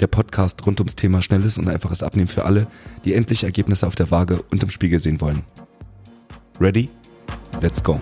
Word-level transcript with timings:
Der 0.00 0.06
Podcast 0.06 0.66
rund 0.66 0.80
ums 0.80 0.94
Thema 0.94 1.22
schnelles 1.22 1.56
und 1.56 1.68
einfaches 1.68 2.02
Abnehmen 2.02 2.28
für 2.28 2.44
alle, 2.44 2.66
die 3.04 3.14
endlich 3.14 3.44
Ergebnisse 3.44 3.86
auf 3.86 3.94
der 3.94 4.10
Waage 4.10 4.42
und 4.50 4.62
im 4.62 4.70
Spiegel 4.70 4.98
sehen 4.98 5.20
wollen. 5.20 5.42
Ready? 6.60 6.88
Let's 7.60 7.82
go! 7.82 7.98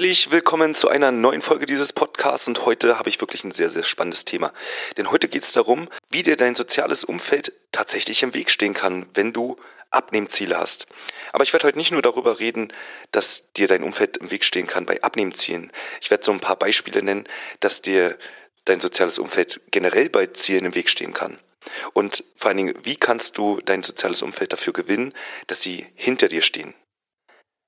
Herzlich 0.00 0.30
willkommen 0.30 0.74
zu 0.74 0.88
einer 0.88 1.12
neuen 1.12 1.42
Folge 1.42 1.66
dieses 1.66 1.92
Podcasts 1.92 2.48
und 2.48 2.64
heute 2.64 2.98
habe 2.98 3.10
ich 3.10 3.20
wirklich 3.20 3.44
ein 3.44 3.52
sehr, 3.52 3.68
sehr 3.68 3.82
spannendes 3.82 4.24
Thema. 4.24 4.50
Denn 4.96 5.10
heute 5.10 5.28
geht 5.28 5.42
es 5.42 5.52
darum, 5.52 5.90
wie 6.08 6.22
dir 6.22 6.38
dein 6.38 6.54
soziales 6.54 7.04
Umfeld 7.04 7.52
tatsächlich 7.70 8.22
im 8.22 8.32
Weg 8.32 8.50
stehen 8.50 8.72
kann, 8.72 9.04
wenn 9.12 9.34
du 9.34 9.58
Abnehmziele 9.90 10.56
hast. 10.56 10.86
Aber 11.34 11.44
ich 11.44 11.52
werde 11.52 11.66
heute 11.66 11.76
nicht 11.76 11.92
nur 11.92 12.00
darüber 12.00 12.40
reden, 12.40 12.72
dass 13.12 13.52
dir 13.52 13.68
dein 13.68 13.82
Umfeld 13.82 14.16
im 14.16 14.30
Weg 14.30 14.44
stehen 14.44 14.66
kann 14.66 14.86
bei 14.86 15.02
Abnehmzielen. 15.02 15.70
Ich 16.00 16.10
werde 16.10 16.24
so 16.24 16.32
ein 16.32 16.40
paar 16.40 16.56
Beispiele 16.56 17.02
nennen, 17.02 17.28
dass 17.60 17.82
dir 17.82 18.16
dein 18.64 18.80
soziales 18.80 19.18
Umfeld 19.18 19.60
generell 19.70 20.08
bei 20.08 20.28
Zielen 20.28 20.64
im 20.64 20.74
Weg 20.74 20.88
stehen 20.88 21.12
kann. 21.12 21.38
Und 21.92 22.24
vor 22.36 22.48
allen 22.48 22.56
Dingen, 22.56 22.74
wie 22.84 22.96
kannst 22.96 23.36
du 23.36 23.60
dein 23.66 23.82
soziales 23.82 24.22
Umfeld 24.22 24.54
dafür 24.54 24.72
gewinnen, 24.72 25.12
dass 25.46 25.60
sie 25.60 25.86
hinter 25.94 26.28
dir 26.28 26.40
stehen? 26.40 26.74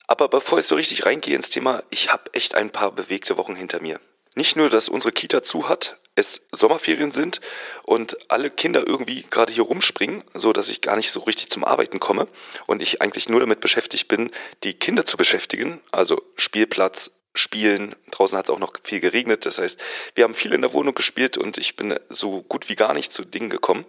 Aber 0.06 0.28
bevor 0.28 0.58
ich 0.58 0.66
so 0.66 0.74
richtig 0.74 1.06
reingehe 1.06 1.36
ins 1.36 1.50
Thema, 1.50 1.82
ich 1.90 2.12
habe 2.12 2.32
echt 2.34 2.54
ein 2.54 2.70
paar 2.70 2.92
bewegte 2.92 3.36
Wochen 3.36 3.54
hinter 3.54 3.80
mir. 3.80 4.00
Nicht 4.34 4.56
nur, 4.56 4.70
dass 4.70 4.88
unsere 4.88 5.12
Kita 5.12 5.42
zu 5.42 5.68
hat, 5.68 5.98
es 6.14 6.46
Sommerferien 6.52 7.10
sind 7.10 7.40
und 7.84 8.16
alle 8.30 8.50
Kinder 8.50 8.86
irgendwie 8.86 9.22
gerade 9.30 9.52
hier 9.52 9.62
rumspringen, 9.62 10.24
so 10.34 10.52
dass 10.52 10.68
ich 10.68 10.80
gar 10.80 10.96
nicht 10.96 11.10
so 11.10 11.20
richtig 11.20 11.50
zum 11.50 11.64
Arbeiten 11.64 12.00
komme 12.00 12.28
und 12.66 12.82
ich 12.82 13.00
eigentlich 13.00 13.28
nur 13.28 13.40
damit 13.40 13.60
beschäftigt 13.60 14.08
bin, 14.08 14.30
die 14.64 14.74
Kinder 14.74 15.04
zu 15.04 15.16
beschäftigen, 15.16 15.80
also 15.90 16.22
Spielplatz, 16.36 17.12
Spielen. 17.34 17.94
Draußen 18.10 18.36
hat 18.36 18.46
es 18.46 18.50
auch 18.50 18.58
noch 18.58 18.72
viel 18.82 19.00
geregnet. 19.00 19.46
Das 19.46 19.58
heißt, 19.58 19.80
wir 20.14 20.24
haben 20.24 20.34
viel 20.34 20.52
in 20.52 20.60
der 20.60 20.72
Wohnung 20.72 20.94
gespielt 20.94 21.38
und 21.38 21.58
ich 21.58 21.76
bin 21.76 21.98
so 22.08 22.42
gut 22.42 22.68
wie 22.68 22.76
gar 22.76 22.94
nicht 22.94 23.12
zu 23.12 23.24
Dingen 23.24 23.50
gekommen, 23.50 23.84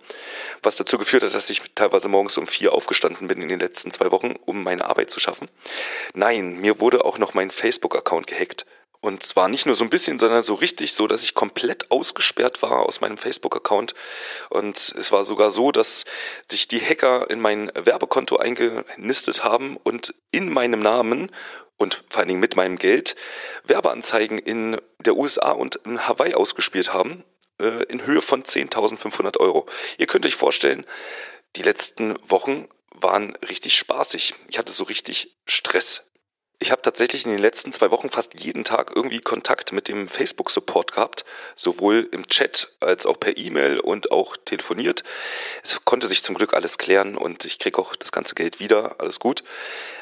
was 0.62 0.78
dazu 0.78 0.98
geführt 0.98 1.24
hat, 1.24 1.34
dass 1.34 1.50
ich 1.50 1.62
teilweise 1.76 2.08
morgens 2.08 2.38
um 2.38 2.48
vier 2.48 2.74
aufgestanden 2.74 3.28
bin 3.28 3.42
in 3.42 3.50
den 3.50 3.60
letzten 3.60 3.92
zwei 3.92 4.12
Wochen, 4.12 4.36
um 4.46 4.64
meine 4.64 4.86
Arbeit 4.86 5.10
zu 5.10 5.20
schaffen. 5.20 5.50
Nein, 6.14 6.62
mir 6.62 6.80
wurde 6.80 7.04
auch 7.06 7.18
noch 7.18 7.34
mein 7.34 7.52
Facebook-Account 7.52 8.28
gehackt. 8.28 8.66
Und 9.04 9.22
zwar 9.22 9.50
nicht 9.50 9.66
nur 9.66 9.76
so 9.76 9.84
ein 9.84 9.90
bisschen, 9.90 10.18
sondern 10.18 10.44
so 10.44 10.54
richtig 10.54 10.94
so, 10.94 11.08
dass 11.08 11.26
ich 11.26 11.34
komplett 11.34 11.92
ausgesperrt 11.92 12.62
war 12.62 12.84
aus 12.84 13.02
meinem 13.02 13.18
Facebook-Account. 13.18 13.94
Und 14.50 14.78
es 14.78 15.12
war 15.12 15.26
sogar 15.26 15.52
so, 15.52 15.74
dass 15.74 16.06
sich 16.50 16.70
die 16.70 16.80
Hacker 16.80 17.30
in 17.30 17.42
mein 17.42 17.70
Werbekonto 17.76 18.38
eingenistet 18.38 19.44
haben 19.44 19.76
und 19.84 20.16
in 20.32 20.50
meinem 20.50 20.80
Namen 20.80 21.32
und 21.78 22.04
vor 22.10 22.20
allen 22.20 22.30
Dingen 22.30 22.40
mit 22.40 22.56
meinem 22.56 22.78
Geld 22.78 23.16
Werbeanzeigen 23.66 24.38
in 24.38 24.80
der 25.00 25.16
USA 25.16 25.52
und 25.52 25.76
in 25.86 26.08
Hawaii 26.08 26.34
ausgespielt 26.34 26.94
haben, 26.94 27.24
äh, 27.60 27.84
in 27.84 28.06
Höhe 28.06 28.22
von 28.22 28.44
10.500 28.44 29.40
Euro. 29.40 29.66
Ihr 29.98 30.08
könnt 30.08 30.26
euch 30.26 30.36
vorstellen, 30.36 30.86
die 31.56 31.64
letzten 31.64 32.16
Wochen 32.30 32.68
waren 32.92 33.36
richtig 33.50 33.76
spaßig. 33.76 34.34
Ich 34.50 34.58
hatte 34.58 34.72
so 34.72 34.84
richtig 34.84 35.36
Stress 35.46 36.04
ich 36.64 36.72
habe 36.72 36.82
tatsächlich 36.82 37.26
in 37.26 37.32
den 37.32 37.42
letzten 37.42 37.74
zwei 37.74 37.92
Wochen 37.92 38.10
fast 38.10 38.40
jeden 38.40 38.64
Tag 38.64 38.94
irgendwie 38.96 39.20
Kontakt 39.20 39.74
mit 39.74 39.90
dem 39.90 40.08
Facebook-Support 40.08 40.94
gehabt, 40.94 41.26
sowohl 41.56 42.08
im 42.14 42.26
Chat 42.28 42.70
als 42.80 43.06
auch 43.06 43.20
per 43.20 43.36
E-Mail 43.38 43.82
und 43.82 44.14
auch 44.14 44.38
telefoniert. 44.38 45.04
Es 45.62 45.84
konnte 45.84 46.08
sich 46.08 46.24
zum 46.24 46.36
Glück 46.36 46.54
alles 46.54 46.78
klären 46.78 47.18
und 47.18 47.44
ich 47.44 47.60
kriege 47.60 47.78
auch 47.80 47.98
das 47.98 48.14
ganze 48.14 48.34
Geld 48.34 48.62
wieder, 48.62 49.02
alles 49.02 49.20
gut. 49.20 49.44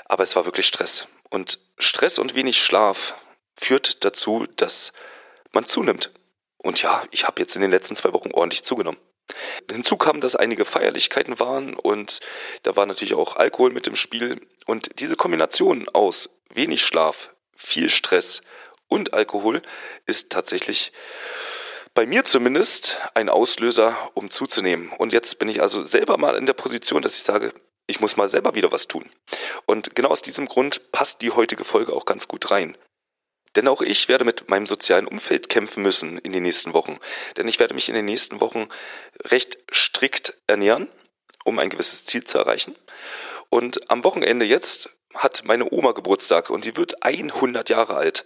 Aber 0.06 0.24
es 0.24 0.36
war 0.36 0.46
wirklich 0.46 0.68
Stress. 0.68 1.08
Und 1.32 1.60
Stress 1.80 2.20
und 2.20 2.36
wenig 2.36 2.60
Schlaf 2.60 3.16
führt 3.56 4.04
dazu, 4.06 4.46
dass 4.58 4.94
man 5.52 5.66
zunimmt. 5.66 6.12
Und 6.58 6.82
ja, 6.84 7.04
ich 7.10 7.26
habe 7.26 7.42
jetzt 7.42 7.56
in 7.56 7.62
den 7.62 7.72
letzten 7.72 7.96
zwei 7.96 8.14
Wochen 8.14 8.32
ordentlich 8.32 8.64
zugenommen. 8.64 9.00
Hinzu 9.72 9.98
kam, 9.98 10.20
dass 10.20 10.36
einige 10.36 10.66
Feierlichkeiten 10.66 11.40
waren 11.40 11.74
und 11.74 12.20
da 12.64 12.76
war 12.76 12.86
natürlich 12.86 13.14
auch 13.14 13.38
Alkohol 13.38 13.72
mit 13.72 13.88
im 13.88 13.96
Spiel. 13.96 14.40
Und 14.66 15.00
diese 15.00 15.16
Kombination 15.16 15.88
aus 15.90 16.30
wenig 16.54 16.84
Schlaf, 16.84 17.34
viel 17.56 17.90
Stress 17.90 18.42
und 18.90 19.14
Alkohol 19.14 19.62
ist 20.06 20.32
tatsächlich 20.32 20.92
bei 21.94 22.06
mir 22.06 22.26
zumindest 22.26 23.00
ein 23.14 23.30
Auslöser, 23.30 23.98
um 24.14 24.30
zuzunehmen. 24.30 24.92
Und 24.98 25.14
jetzt 25.14 25.40
bin 25.40 25.48
ich 25.48 25.62
also 25.62 25.84
selber 25.86 26.18
mal 26.18 26.36
in 26.36 26.46
der 26.46 26.54
Position, 26.54 27.02
dass 27.02 27.16
ich 27.16 27.24
sage, 27.24 27.54
ich 27.88 28.00
muss 28.00 28.18
mal 28.18 28.30
selber 28.30 28.56
wieder 28.56 28.72
was 28.72 28.88
tun. 28.88 29.10
Und 29.66 29.96
genau 29.96 30.10
aus 30.10 30.22
diesem 30.22 30.48
Grund 30.48 30.92
passt 30.92 31.22
die 31.22 31.32
heutige 31.32 31.64
Folge 31.64 31.94
auch 31.94 32.06
ganz 32.06 32.28
gut 32.28 32.52
rein. 32.52 32.78
Denn 33.56 33.68
auch 33.68 33.82
ich 33.82 34.08
werde 34.08 34.24
mit 34.24 34.50
meinem 34.50 34.66
sozialen 34.66 35.08
Umfeld 35.08 35.50
kämpfen 35.50 35.84
müssen 35.84 36.18
in 36.20 36.32
den 36.32 36.44
nächsten 36.44 36.74
Wochen. 36.74 37.00
Denn 37.36 37.48
ich 37.48 37.60
werde 37.60 37.74
mich 37.74 37.90
in 37.90 37.96
den 37.96 38.06
nächsten 38.06 38.40
Wochen 38.40 38.70
recht 39.26 39.58
strikt 39.74 40.42
ernähren, 40.48 40.88
um 41.44 41.60
ein 41.60 41.70
gewisses 41.70 42.06
Ziel 42.06 42.24
zu 42.24 42.38
erreichen. 42.38 42.76
Und 43.50 43.92
am 43.92 44.04
Wochenende 44.04 44.46
jetzt 44.46 44.90
hat 45.14 45.44
meine 45.44 45.70
Oma 45.72 45.92
Geburtstag 45.92 46.50
und 46.50 46.64
sie 46.64 46.78
wird 46.78 47.04
100 47.04 47.70
Jahre 47.70 47.96
alt. 47.96 48.24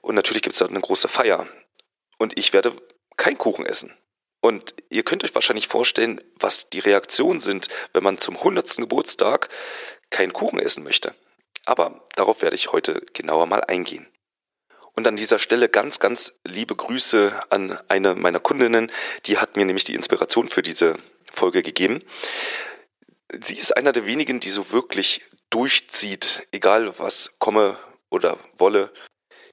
Und 0.00 0.14
natürlich 0.14 0.42
gibt 0.42 0.54
es 0.54 0.60
da 0.60 0.66
eine 0.66 0.80
große 0.80 1.08
Feier. 1.08 1.46
Und 2.16 2.38
ich 2.38 2.54
werde 2.54 2.72
kein 3.16 3.36
Kuchen 3.36 3.66
essen. 3.66 3.94
Und 4.40 4.74
ihr 4.88 5.02
könnt 5.02 5.24
euch 5.24 5.34
wahrscheinlich 5.34 5.68
vorstellen, 5.68 6.20
was 6.38 6.70
die 6.70 6.78
Reaktionen 6.78 7.40
sind, 7.40 7.68
wenn 7.92 8.04
man 8.04 8.18
zum 8.18 8.36
100. 8.36 8.76
Geburtstag 8.76 9.48
keinen 10.10 10.32
Kuchen 10.32 10.58
essen 10.58 10.84
möchte. 10.84 11.14
Aber 11.64 12.04
darauf 12.14 12.40
werde 12.40 12.56
ich 12.56 12.72
heute 12.72 13.02
genauer 13.12 13.46
mal 13.46 13.62
eingehen. 13.64 14.08
Und 14.94 15.06
an 15.06 15.16
dieser 15.16 15.38
Stelle 15.38 15.68
ganz, 15.68 16.00
ganz 16.00 16.40
liebe 16.44 16.74
Grüße 16.74 17.32
an 17.50 17.78
eine 17.88 18.14
meiner 18.14 18.40
Kundinnen, 18.40 18.90
die 19.26 19.38
hat 19.38 19.56
mir 19.56 19.64
nämlich 19.64 19.84
die 19.84 19.94
Inspiration 19.94 20.48
für 20.48 20.62
diese 20.62 20.96
Folge 21.30 21.62
gegeben. 21.62 22.02
Sie 23.40 23.56
ist 23.56 23.76
einer 23.76 23.92
der 23.92 24.06
wenigen, 24.06 24.40
die 24.40 24.50
so 24.50 24.72
wirklich 24.72 25.22
durchzieht, 25.50 26.48
egal 26.52 26.98
was 26.98 27.38
komme 27.38 27.76
oder 28.10 28.38
wolle. 28.56 28.92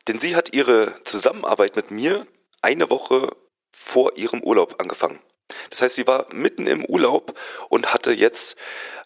Denn 0.08 0.20
sie 0.20 0.36
hat 0.36 0.56
ihre 0.56 0.96
Zusammenarbeit 1.04 1.76
mit 1.76 1.92
mir 1.92 2.26
eine 2.62 2.90
Woche 2.90 3.36
vor 3.76 4.18
ihrem 4.18 4.42
Urlaub 4.42 4.82
angefangen. 4.82 5.20
Das 5.70 5.82
heißt, 5.82 5.96
sie 5.96 6.08
war 6.08 6.28
mitten 6.34 6.68
im 6.68 6.86
Urlaub 6.86 7.38
und 7.70 7.94
hatte 7.94 8.12
jetzt 8.12 8.56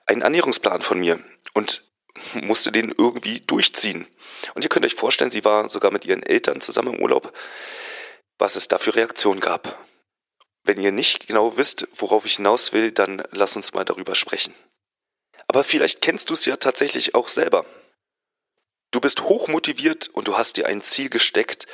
einen 0.05 0.21
Ernährungsplan 0.21 0.81
von 0.81 0.99
mir 0.99 1.19
und 1.53 1.89
musste 2.33 2.71
den 2.71 2.93
irgendwie 2.97 3.41
durchziehen. 3.41 4.07
Und 4.55 4.63
ihr 4.63 4.69
könnt 4.69 4.85
euch 4.85 4.95
vorstellen, 4.95 5.31
sie 5.31 5.45
war 5.45 5.69
sogar 5.69 5.91
mit 5.91 6.05
ihren 6.05 6.23
Eltern 6.23 6.61
zusammen 6.61 6.95
im 6.95 7.01
Urlaub, 7.01 7.33
was 8.37 8.55
es 8.55 8.67
da 8.67 8.77
für 8.77 8.95
Reaktionen 8.95 9.41
gab. 9.41 9.77
Wenn 10.63 10.81
ihr 10.81 10.91
nicht 10.91 11.27
genau 11.27 11.57
wisst, 11.57 11.87
worauf 11.95 12.25
ich 12.25 12.35
hinaus 12.35 12.73
will, 12.73 12.91
dann 12.91 13.23
lass 13.31 13.55
uns 13.55 13.73
mal 13.73 13.85
darüber 13.85 14.15
sprechen. 14.15 14.53
Aber 15.47 15.63
vielleicht 15.63 16.01
kennst 16.01 16.29
du 16.29 16.33
es 16.33 16.45
ja 16.45 16.57
tatsächlich 16.57 17.15
auch 17.15 17.27
selber. 17.27 17.65
Du 18.91 18.99
bist 18.99 19.21
hochmotiviert 19.21 20.07
und 20.09 20.27
du 20.27 20.37
hast 20.37 20.57
dir 20.57 20.67
ein 20.67 20.81
Ziel 20.81 21.09
gesteckt 21.09 21.67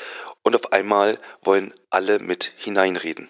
und 0.45 0.55
auf 0.55 0.71
einmal 0.71 1.19
wollen 1.41 1.73
alle 1.89 2.19
mit 2.19 2.53
hineinreden. 2.55 3.29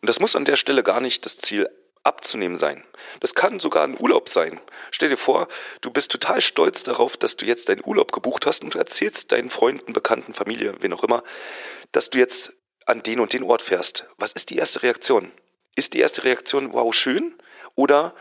Und 0.00 0.08
das 0.08 0.20
muss 0.20 0.36
an 0.36 0.44
der 0.44 0.56
Stelle 0.56 0.82
gar 0.82 1.00
nicht 1.00 1.26
das 1.26 1.38
Ziel 1.38 1.68
abzunehmen 2.04 2.56
sein. 2.56 2.84
Das 3.20 3.34
kann 3.34 3.58
sogar 3.58 3.84
ein 3.84 4.00
Urlaub 4.00 4.28
sein. 4.28 4.60
Stell 4.92 5.08
dir 5.08 5.16
vor, 5.16 5.48
du 5.80 5.90
bist 5.90 6.12
total 6.12 6.40
stolz 6.40 6.84
darauf, 6.84 7.16
dass 7.16 7.36
du 7.36 7.46
jetzt 7.46 7.68
deinen 7.68 7.82
Urlaub 7.84 8.12
gebucht 8.12 8.46
hast 8.46 8.62
und 8.62 8.74
du 8.74 8.78
erzählst 8.78 9.32
deinen 9.32 9.50
Freunden, 9.50 9.92
Bekannten, 9.92 10.34
Familie, 10.34 10.74
wen 10.80 10.92
auch 10.92 11.02
immer, 11.02 11.24
dass 11.90 12.10
du 12.10 12.18
jetzt 12.18 12.52
an 12.86 13.02
den 13.02 13.18
und 13.18 13.32
den 13.32 13.42
Ort 13.42 13.62
fährst. 13.62 14.06
Was 14.16 14.32
ist 14.32 14.50
die 14.50 14.56
erste 14.56 14.82
Reaktion? 14.84 15.32
Ist 15.74 15.94
die 15.94 16.00
erste 16.00 16.22
Reaktion, 16.24 16.72
wow, 16.74 16.94
schön? 16.94 17.34
Oder 17.74 18.14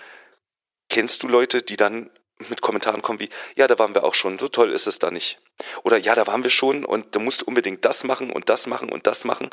kennst 0.89 1.21
du 1.21 1.27
Leute, 1.27 1.61
die 1.61 1.77
dann 1.77 2.09
mit 2.49 2.61
Kommentaren 2.61 3.01
kommen 3.01 3.19
wie, 3.19 3.29
ja, 3.55 3.67
da 3.67 3.79
waren 3.79 3.93
wir 3.93 4.03
auch 4.03 4.15
schon, 4.15 4.39
so 4.39 4.47
toll 4.47 4.71
ist 4.71 4.87
es 4.87 4.99
da 4.99 5.11
nicht. 5.11 5.39
Oder 5.83 5.97
ja, 5.97 6.15
da 6.15 6.27
waren 6.27 6.43
wir 6.43 6.49
schon 6.49 6.85
und 6.85 7.15
da 7.15 7.19
musst 7.19 7.41
du 7.41 7.45
unbedingt 7.45 7.85
das 7.85 8.03
machen 8.03 8.31
und 8.31 8.49
das 8.49 8.67
machen 8.67 8.89
und 8.89 9.07
das 9.07 9.23
machen. 9.23 9.49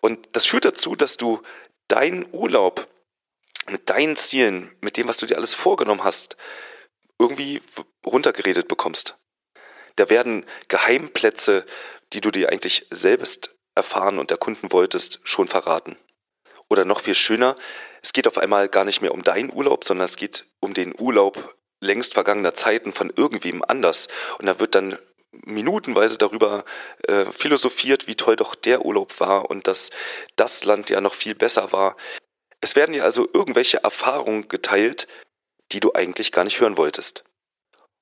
Und 0.00 0.28
das 0.32 0.46
führt 0.46 0.64
dazu, 0.64 0.96
dass 0.96 1.16
du 1.16 1.42
deinen 1.88 2.26
Urlaub 2.32 2.88
mit 3.68 3.90
deinen 3.90 4.16
Zielen, 4.16 4.74
mit 4.80 4.96
dem, 4.96 5.08
was 5.08 5.18
du 5.18 5.26
dir 5.26 5.36
alles 5.36 5.54
vorgenommen 5.54 6.04
hast, 6.04 6.36
irgendwie 7.18 7.62
runtergeredet 8.04 8.68
bekommst. 8.68 9.18
Da 9.96 10.10
werden 10.10 10.44
Geheimplätze, 10.68 11.64
die 12.12 12.20
du 12.20 12.30
dir 12.30 12.50
eigentlich 12.50 12.86
selbst 12.90 13.54
erfahren 13.74 14.18
und 14.18 14.30
erkunden 14.30 14.72
wolltest, 14.72 15.20
schon 15.24 15.48
verraten. 15.48 15.96
Oder 16.68 16.84
noch 16.84 17.00
viel 17.00 17.14
schöner, 17.14 17.56
es 18.02 18.12
geht 18.12 18.28
auf 18.28 18.38
einmal 18.38 18.68
gar 18.68 18.84
nicht 18.84 19.00
mehr 19.00 19.12
um 19.12 19.22
deinen 19.22 19.52
Urlaub, 19.52 19.84
sondern 19.84 20.04
es 20.04 20.16
geht 20.16 20.46
um 20.60 20.74
den 20.74 20.94
Urlaub 20.98 21.55
längst 21.80 22.14
vergangener 22.14 22.54
Zeiten 22.54 22.92
von 22.92 23.12
irgendwem 23.14 23.62
anders. 23.66 24.08
Und 24.38 24.46
da 24.46 24.58
wird 24.58 24.74
dann 24.74 24.98
minutenweise 25.44 26.18
darüber 26.18 26.64
äh, 27.06 27.26
philosophiert, 27.26 28.06
wie 28.06 28.14
toll 28.14 28.36
doch 28.36 28.54
der 28.54 28.84
Urlaub 28.84 29.20
war 29.20 29.50
und 29.50 29.66
dass 29.66 29.90
das 30.36 30.64
Land 30.64 30.90
ja 30.90 31.00
noch 31.00 31.14
viel 31.14 31.34
besser 31.34 31.72
war. 31.72 31.96
Es 32.60 32.76
werden 32.76 32.94
ja 32.94 33.04
also 33.04 33.28
irgendwelche 33.32 33.82
Erfahrungen 33.84 34.48
geteilt, 34.48 35.06
die 35.72 35.80
du 35.80 35.92
eigentlich 35.94 36.32
gar 36.32 36.44
nicht 36.44 36.60
hören 36.60 36.76
wolltest. 36.76 37.24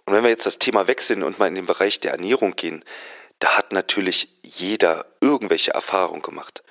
Und 0.06 0.14
wenn 0.14 0.22
wir 0.22 0.30
jetzt 0.30 0.46
das 0.46 0.58
Thema 0.58 0.86
wechseln 0.86 1.22
und 1.22 1.38
mal 1.38 1.48
in 1.48 1.54
den 1.54 1.66
Bereich 1.66 2.00
der 2.00 2.12
Ernährung 2.12 2.56
gehen, 2.56 2.84
da 3.38 3.56
hat 3.56 3.72
natürlich 3.72 4.28
jeder 4.42 5.06
irgendwelche 5.20 5.72
Erfahrungen 5.72 6.22
gemacht. 6.22 6.62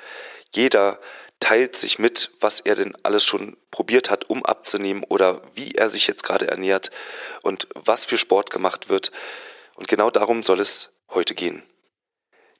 Jeder 0.53 0.99
teilt 1.43 1.75
sich 1.75 1.99
mit, 1.99 2.31
was 2.39 2.61
er 2.61 2.75
denn 2.75 2.95
alles 3.03 3.25
schon 3.25 3.57
probiert 3.69 4.09
hat, 4.09 4.29
um 4.29 4.45
abzunehmen 4.45 5.03
oder 5.03 5.41
wie 5.53 5.73
er 5.73 5.89
sich 5.89 6.07
jetzt 6.07 6.23
gerade 6.23 6.47
ernährt 6.47 6.89
und 7.41 7.67
was 7.75 8.05
für 8.05 8.17
Sport 8.17 8.49
gemacht 8.49 8.87
wird. 8.87 9.11
Und 9.75 9.89
genau 9.89 10.09
darum 10.09 10.41
soll 10.41 10.61
es 10.61 10.91
heute 11.09 11.35
gehen. 11.35 11.61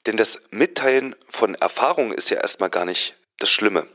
Denn 0.04 0.18
das 0.18 0.42
Mitteilen 0.50 1.16
von 1.30 1.54
Erfahrungen 1.54 2.12
ist 2.12 2.28
ja 2.28 2.36
erstmal 2.36 2.68
gar 2.68 2.84
nicht 2.84 3.16
das 3.38 3.48
Schlimme. 3.48 3.88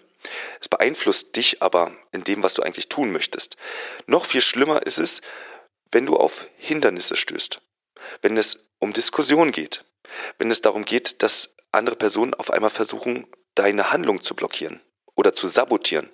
Es 0.60 0.68
beeinflusst 0.68 1.36
dich 1.36 1.62
aber 1.62 1.92
in 2.12 2.24
dem, 2.24 2.42
was 2.42 2.56
du 2.56 2.64
eigentlich 2.64 2.90
tun 2.90 3.12
möchtest. 3.12 3.58
Noch 4.08 4.26
viel 4.26 4.42
schlimmer 4.42 4.88
ist 4.88 4.98
es, 4.98 5.22
wenn 5.92 6.08
du 6.08 6.18
auf 6.18 6.48
Hindernisse 6.58 7.16
stößt, 7.16 7.62
wenn 8.24 8.38
es 8.38 8.66
um 8.80 8.94
Diskussion 8.94 9.52
geht, 9.52 9.86
wenn 10.40 10.50
es 10.50 10.64
darum 10.64 10.84
geht, 10.84 11.22
dass 11.22 11.56
andere 11.72 11.96
Personen 11.96 12.34
auf 12.34 12.50
einmal 12.50 12.72
versuchen, 12.72 13.28
deine 13.60 13.92
Handlung 13.92 14.22
zu 14.22 14.36
blockieren 14.36 14.82
oder 15.16 15.34
zu 15.34 15.46
sabotieren. 15.46 16.10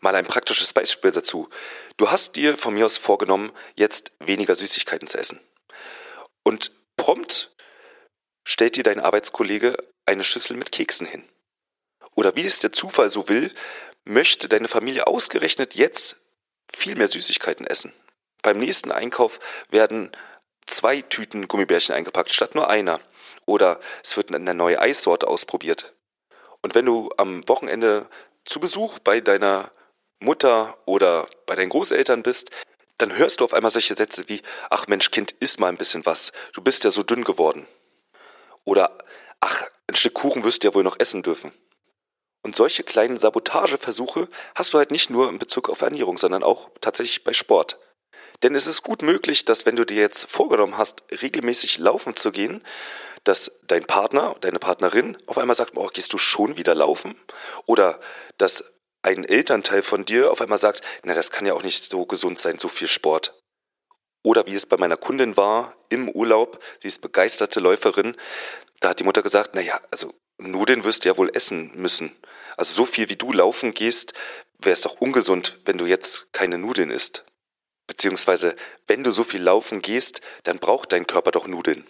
Mal 0.00 0.14
ein 0.14 0.26
praktisches 0.26 0.74
Beispiel 0.74 1.10
dazu. 1.10 1.48
Du 1.96 2.10
hast 2.10 2.36
dir 2.36 2.58
von 2.58 2.74
mir 2.74 2.84
aus 2.84 2.98
vorgenommen, 2.98 3.50
jetzt 3.76 4.12
weniger 4.18 4.54
Süßigkeiten 4.54 5.08
zu 5.08 5.16
essen. 5.16 5.40
Und 6.42 6.70
prompt 6.98 7.56
stellt 8.44 8.76
dir 8.76 8.82
dein 8.82 9.00
Arbeitskollege 9.00 9.78
eine 10.04 10.22
Schüssel 10.22 10.58
mit 10.58 10.70
Keksen 10.70 11.06
hin. 11.06 11.26
Oder 12.14 12.36
wie 12.36 12.44
es 12.44 12.60
der 12.60 12.72
Zufall 12.72 13.08
so 13.08 13.30
will, 13.30 13.50
möchte 14.04 14.46
deine 14.46 14.68
Familie 14.68 15.06
ausgerechnet 15.06 15.74
jetzt 15.74 16.16
viel 16.70 16.94
mehr 16.94 17.08
Süßigkeiten 17.08 17.66
essen. 17.66 17.94
Beim 18.42 18.58
nächsten 18.58 18.92
Einkauf 18.92 19.40
werden 19.70 20.12
zwei 20.66 21.00
Tüten 21.00 21.48
Gummibärchen 21.48 21.94
eingepackt 21.94 22.34
statt 22.34 22.54
nur 22.54 22.68
einer. 22.68 23.00
Oder 23.46 23.80
es 24.02 24.18
wird 24.18 24.34
eine 24.34 24.52
neue 24.52 24.78
Eissorte 24.78 25.26
ausprobiert. 25.26 25.94
Und 26.64 26.74
wenn 26.74 26.86
du 26.86 27.10
am 27.18 27.46
Wochenende 27.46 28.08
zu 28.46 28.58
Besuch 28.58 28.98
bei 29.00 29.20
deiner 29.20 29.70
Mutter 30.18 30.78
oder 30.86 31.26
bei 31.44 31.56
deinen 31.56 31.68
Großeltern 31.68 32.22
bist, 32.22 32.50
dann 32.96 33.14
hörst 33.18 33.40
du 33.40 33.44
auf 33.44 33.52
einmal 33.52 33.70
solche 33.70 33.94
Sätze 33.94 34.22
wie, 34.28 34.40
ach 34.70 34.86
Mensch, 34.86 35.10
Kind, 35.10 35.32
iss 35.40 35.58
mal 35.58 35.68
ein 35.68 35.76
bisschen 35.76 36.06
was, 36.06 36.32
du 36.54 36.62
bist 36.62 36.84
ja 36.84 36.90
so 36.90 37.02
dünn 37.02 37.22
geworden. 37.22 37.66
Oder, 38.64 38.96
ach, 39.40 39.62
ein 39.88 39.94
Stück 39.94 40.14
Kuchen 40.14 40.42
wirst 40.42 40.64
du 40.64 40.68
ja 40.68 40.74
wohl 40.74 40.84
noch 40.84 40.98
essen 40.98 41.22
dürfen. 41.22 41.52
Und 42.40 42.56
solche 42.56 42.82
kleinen 42.82 43.18
Sabotageversuche 43.18 44.28
hast 44.54 44.72
du 44.72 44.78
halt 44.78 44.90
nicht 44.90 45.10
nur 45.10 45.28
in 45.28 45.38
Bezug 45.38 45.68
auf 45.68 45.82
Ernährung, 45.82 46.16
sondern 46.16 46.42
auch 46.42 46.70
tatsächlich 46.80 47.24
bei 47.24 47.34
Sport. 47.34 47.78
Denn 48.42 48.54
es 48.54 48.66
ist 48.66 48.82
gut 48.82 49.02
möglich, 49.02 49.44
dass 49.44 49.66
wenn 49.66 49.76
du 49.76 49.84
dir 49.84 50.00
jetzt 50.00 50.30
vorgenommen 50.30 50.78
hast, 50.78 51.02
regelmäßig 51.20 51.76
laufen 51.76 52.16
zu 52.16 52.32
gehen, 52.32 52.64
dass 53.24 53.60
dein 53.66 53.84
Partner, 53.84 54.36
deine 54.40 54.58
Partnerin 54.58 55.16
auf 55.26 55.38
einmal 55.38 55.56
sagt, 55.56 55.72
oh, 55.76 55.88
gehst 55.88 56.12
du 56.12 56.18
schon 56.18 56.56
wieder 56.56 56.74
laufen? 56.74 57.16
Oder 57.66 57.98
dass 58.38 58.64
ein 59.02 59.24
Elternteil 59.24 59.82
von 59.82 60.04
dir 60.04 60.30
auf 60.30 60.40
einmal 60.40 60.58
sagt, 60.58 60.82
na, 61.02 61.14
das 61.14 61.30
kann 61.30 61.46
ja 61.46 61.54
auch 61.54 61.62
nicht 61.62 61.82
so 61.90 62.06
gesund 62.06 62.38
sein, 62.38 62.58
so 62.58 62.68
viel 62.68 62.88
Sport. 62.88 63.42
Oder 64.22 64.46
wie 64.46 64.54
es 64.54 64.66
bei 64.66 64.78
meiner 64.78 64.96
Kundin 64.96 65.36
war, 65.36 65.76
im 65.90 66.08
Urlaub, 66.08 66.58
sie 66.80 66.88
ist 66.88 67.02
begeisterte 67.02 67.60
Läuferin, 67.60 68.16
da 68.80 68.90
hat 68.90 69.00
die 69.00 69.04
Mutter 69.04 69.22
gesagt, 69.22 69.50
na 69.54 69.60
ja, 69.60 69.80
also 69.90 70.14
Nudeln 70.38 70.84
wirst 70.84 71.04
du 71.04 71.08
ja 71.10 71.16
wohl 71.16 71.30
essen 71.34 71.72
müssen. 71.74 72.16
Also 72.56 72.72
so 72.72 72.84
viel 72.84 73.08
wie 73.08 73.16
du 73.16 73.32
laufen 73.32 73.74
gehst, 73.74 74.14
wäre 74.58 74.72
es 74.72 74.80
doch 74.80 75.00
ungesund, 75.00 75.58
wenn 75.64 75.78
du 75.78 75.86
jetzt 75.86 76.32
keine 76.32 76.58
Nudeln 76.58 76.90
isst. 76.90 77.24
Beziehungsweise, 77.86 78.56
wenn 78.86 79.04
du 79.04 79.10
so 79.10 79.24
viel 79.24 79.42
laufen 79.42 79.82
gehst, 79.82 80.22
dann 80.44 80.58
braucht 80.58 80.92
dein 80.92 81.06
Körper 81.06 81.30
doch 81.30 81.46
Nudeln. 81.46 81.86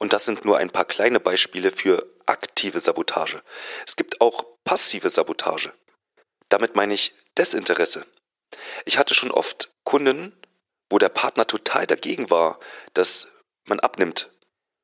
Und 0.00 0.12
das 0.14 0.24
sind 0.24 0.44
nur 0.44 0.56
ein 0.58 0.70
paar 0.70 0.86
kleine 0.86 1.20
Beispiele 1.20 1.70
für 1.70 2.06
aktive 2.26 2.80
Sabotage. 2.80 3.42
Es 3.86 3.96
gibt 3.96 4.20
auch 4.20 4.44
passive 4.64 5.10
Sabotage. 5.10 5.72
Damit 6.48 6.74
meine 6.74 6.94
ich 6.94 7.14
Desinteresse. 7.36 8.06
Ich 8.86 8.98
hatte 8.98 9.14
schon 9.14 9.30
oft 9.30 9.72
Kunden, 9.84 10.36
wo 10.90 10.98
der 10.98 11.10
Partner 11.10 11.46
total 11.46 11.86
dagegen 11.86 12.30
war, 12.30 12.58
dass 12.94 13.28
man 13.66 13.78
abnimmt, 13.78 14.30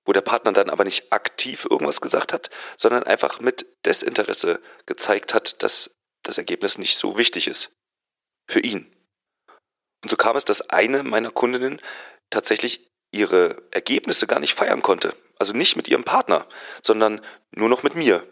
wo 0.04 0.12
der 0.12 0.20
Partner 0.20 0.52
dann 0.52 0.70
aber 0.70 0.84
nicht 0.84 1.12
aktiv 1.12 1.66
irgendwas 1.68 2.00
gesagt 2.00 2.32
hat, 2.32 2.50
sondern 2.76 3.02
einfach 3.02 3.40
mit 3.40 3.66
Desinteresse 3.84 4.60
gezeigt 4.84 5.34
hat, 5.34 5.62
dass 5.62 5.96
das 6.22 6.38
Ergebnis 6.38 6.78
nicht 6.78 6.98
so 6.98 7.16
wichtig 7.16 7.48
ist. 7.48 7.72
Für 8.48 8.60
ihn. 8.60 8.94
Und 10.02 10.10
so 10.10 10.16
kam 10.16 10.36
es, 10.36 10.44
dass 10.44 10.70
eine 10.70 11.02
meiner 11.02 11.30
Kundinnen 11.30 11.80
tatsächlich 12.30 12.86
ihre 13.12 13.62
Ergebnisse 13.70 14.26
gar 14.26 14.40
nicht 14.40 14.54
feiern 14.54 14.82
konnte. 14.82 15.14
Also 15.38 15.52
nicht 15.52 15.76
mit 15.76 15.88
ihrem 15.88 16.04
Partner, 16.04 16.46
sondern 16.82 17.20
nur 17.50 17.68
noch 17.68 17.82
mit 17.82 17.94
mir. 17.94 18.26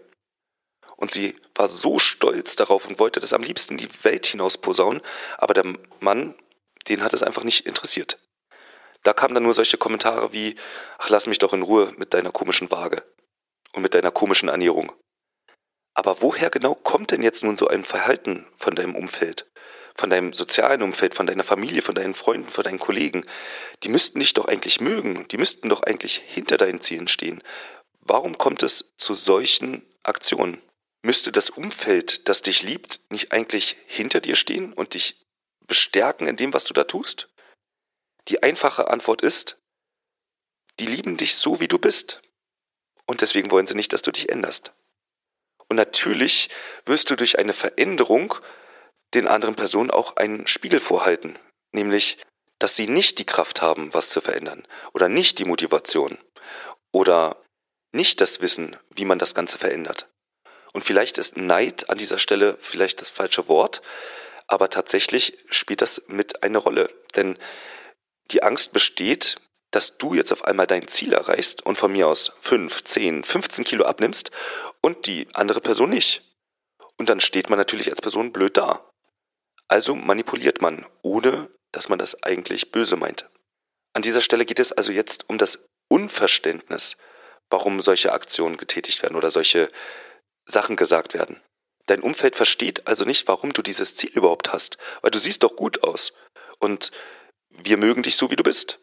Und 0.96 1.10
sie 1.10 1.36
war 1.54 1.66
so 1.66 1.98
stolz 1.98 2.56
darauf 2.56 2.86
und 2.86 2.98
wollte 2.98 3.20
das 3.20 3.32
am 3.32 3.42
liebsten 3.42 3.74
in 3.74 3.78
die 3.78 4.04
Welt 4.04 4.26
hinaus 4.26 4.58
posaunen, 4.58 5.02
aber 5.36 5.54
der 5.54 5.64
Mann, 6.00 6.34
den 6.88 7.02
hat 7.02 7.12
es 7.12 7.22
einfach 7.22 7.44
nicht 7.44 7.66
interessiert. 7.66 8.18
Da 9.02 9.12
kamen 9.12 9.34
dann 9.34 9.42
nur 9.42 9.54
solche 9.54 9.76
Kommentare 9.76 10.32
wie, 10.32 10.56
ach 10.98 11.10
lass 11.10 11.26
mich 11.26 11.38
doch 11.38 11.52
in 11.52 11.62
Ruhe 11.62 11.92
mit 11.98 12.14
deiner 12.14 12.30
komischen 12.30 12.70
Waage 12.70 13.02
und 13.72 13.82
mit 13.82 13.94
deiner 13.94 14.10
komischen 14.10 14.48
Ernährung. 14.48 14.92
Aber 15.94 16.22
woher 16.22 16.50
genau 16.50 16.74
kommt 16.74 17.10
denn 17.10 17.22
jetzt 17.22 17.44
nun 17.44 17.56
so 17.56 17.68
ein 17.68 17.84
Verhalten 17.84 18.46
von 18.56 18.74
deinem 18.74 18.96
Umfeld? 18.96 19.50
Von 19.96 20.11
deinem 20.11 20.32
sozialen 20.32 20.82
Umfeld, 20.82 21.14
von 21.14 21.26
deiner 21.26 21.44
Familie, 21.44 21.82
von 21.82 21.94
deinen 21.94 22.14
Freunden, 22.14 22.49
von 22.49 22.64
deinen 22.64 22.81
Kollegen, 22.81 23.25
die 23.82 23.88
müssten 23.88 24.20
dich 24.20 24.34
doch 24.34 24.46
eigentlich 24.46 24.81
mögen, 24.81 25.27
die 25.29 25.39
müssten 25.39 25.69
doch 25.69 25.82
eigentlich 25.82 26.22
hinter 26.27 26.58
deinen 26.58 26.81
Zielen 26.81 27.08
stehen. 27.08 27.43
Warum 28.01 28.36
kommt 28.36 28.63
es 28.63 28.93
zu 28.96 29.15
solchen 29.15 29.86
Aktionen? 30.03 30.60
Müsste 31.03 31.32
das 31.32 31.51
Umfeld, 31.51 32.29
das 32.29 32.43
dich 32.43 32.63
liebt, 32.63 33.01
nicht 33.10 33.32
eigentlich 33.32 33.77
hinter 33.86 34.20
dir 34.20 34.36
stehen 34.36 34.72
und 34.72 34.94
dich 34.94 35.24
bestärken 35.67 36.27
in 36.27 36.36
dem, 36.36 36.53
was 36.53 36.65
du 36.65 36.74
da 36.74 36.84
tust? 36.84 37.29
Die 38.29 38.43
einfache 38.43 38.89
Antwort 38.89 39.22
ist, 39.22 39.58
die 40.81 40.86
lieben 40.86 41.17
dich 41.17 41.36
so, 41.36 41.60
wie 41.60 41.69
du 41.69 41.79
bist. 41.79 42.22
Und 43.06 43.20
deswegen 43.20 43.51
wollen 43.51 43.67
sie 43.67 43.74
nicht, 43.74 43.93
dass 43.93 44.03
du 44.03 44.10
dich 44.10 44.31
änderst. 44.31 44.72
Und 45.69 45.77
natürlich 45.77 46.48
wirst 46.84 47.10
du 47.10 47.17
durch 47.17 47.39
eine 47.39 47.53
Veränderung 47.53 48.34
den 49.14 49.28
anderen 49.28 49.54
Personen 49.54 49.90
auch 49.90 50.16
einen 50.16 50.46
Spiegel 50.46 50.80
vorhalten, 50.80 51.38
nämlich, 51.72 52.18
dass 52.58 52.76
sie 52.76 52.86
nicht 52.86 53.18
die 53.18 53.26
Kraft 53.26 53.62
haben, 53.62 53.92
was 53.94 54.10
zu 54.10 54.20
verändern 54.20 54.66
oder 54.92 55.08
nicht 55.08 55.38
die 55.38 55.44
Motivation 55.44 56.18
oder 56.92 57.42
nicht 57.92 58.20
das 58.20 58.40
Wissen, 58.40 58.76
wie 58.90 59.04
man 59.04 59.18
das 59.18 59.34
Ganze 59.34 59.58
verändert. 59.58 60.08
Und 60.72 60.82
vielleicht 60.82 61.18
ist 61.18 61.36
Neid 61.36 61.88
an 61.88 61.98
dieser 61.98 62.18
Stelle 62.18 62.56
vielleicht 62.60 63.00
das 63.00 63.08
falsche 63.08 63.48
Wort, 63.48 63.82
aber 64.48 64.70
tatsächlich 64.70 65.38
spielt 65.48 65.80
das 65.80 66.02
mit 66.08 66.42
eine 66.42 66.58
Rolle. 66.58 66.90
Denn 67.14 67.38
die 68.30 68.42
Angst 68.42 68.72
besteht, 68.72 69.36
dass 69.70 69.98
du 69.98 70.14
jetzt 70.14 70.32
auf 70.32 70.44
einmal 70.44 70.66
dein 70.66 70.88
Ziel 70.88 71.12
erreichst 71.12 71.64
und 71.64 71.78
von 71.78 71.92
mir 71.92 72.08
aus 72.08 72.32
5, 72.40 72.84
10, 72.84 73.24
15 73.24 73.64
Kilo 73.64 73.84
abnimmst 73.84 74.30
und 74.80 75.06
die 75.06 75.26
andere 75.34 75.60
Person 75.60 75.90
nicht. 75.90 76.22
Und 76.96 77.08
dann 77.08 77.20
steht 77.20 77.50
man 77.50 77.58
natürlich 77.58 77.90
als 77.90 78.00
Person 78.00 78.32
blöd 78.32 78.56
da. 78.56 78.88
Also 79.74 79.96
manipuliert 79.96 80.62
man, 80.62 80.86
ohne 81.02 81.50
dass 81.72 81.88
man 81.88 81.98
das 81.98 82.22
eigentlich 82.22 82.70
böse 82.70 82.94
meint. 82.94 83.28
An 83.93 84.02
dieser 84.02 84.20
Stelle 84.20 84.44
geht 84.44 84.60
es 84.60 84.70
also 84.70 84.93
jetzt 84.93 85.28
um 85.28 85.36
das 85.36 85.66
Unverständnis, 85.88 86.96
warum 87.50 87.82
solche 87.82 88.12
Aktionen 88.12 88.56
getätigt 88.56 89.02
werden 89.02 89.16
oder 89.16 89.32
solche 89.32 89.69
Sachen 90.46 90.76
gesagt 90.76 91.12
werden. 91.12 91.43
Dein 91.86 92.02
Umfeld 92.02 92.36
versteht 92.36 92.86
also 92.86 93.04
nicht, 93.04 93.26
warum 93.26 93.52
du 93.52 93.62
dieses 93.62 93.96
Ziel 93.96 94.10
überhaupt 94.10 94.52
hast, 94.52 94.78
weil 95.02 95.10
du 95.10 95.19
siehst 95.19 95.43
doch 95.43 95.56
gut 95.56 95.82
aus 95.82 96.12
und 96.60 96.93
wir 97.50 97.76
mögen 97.76 98.04
dich 98.04 98.14
so, 98.14 98.31
wie 98.31 98.36
du 98.36 98.44
bist. 98.44 98.78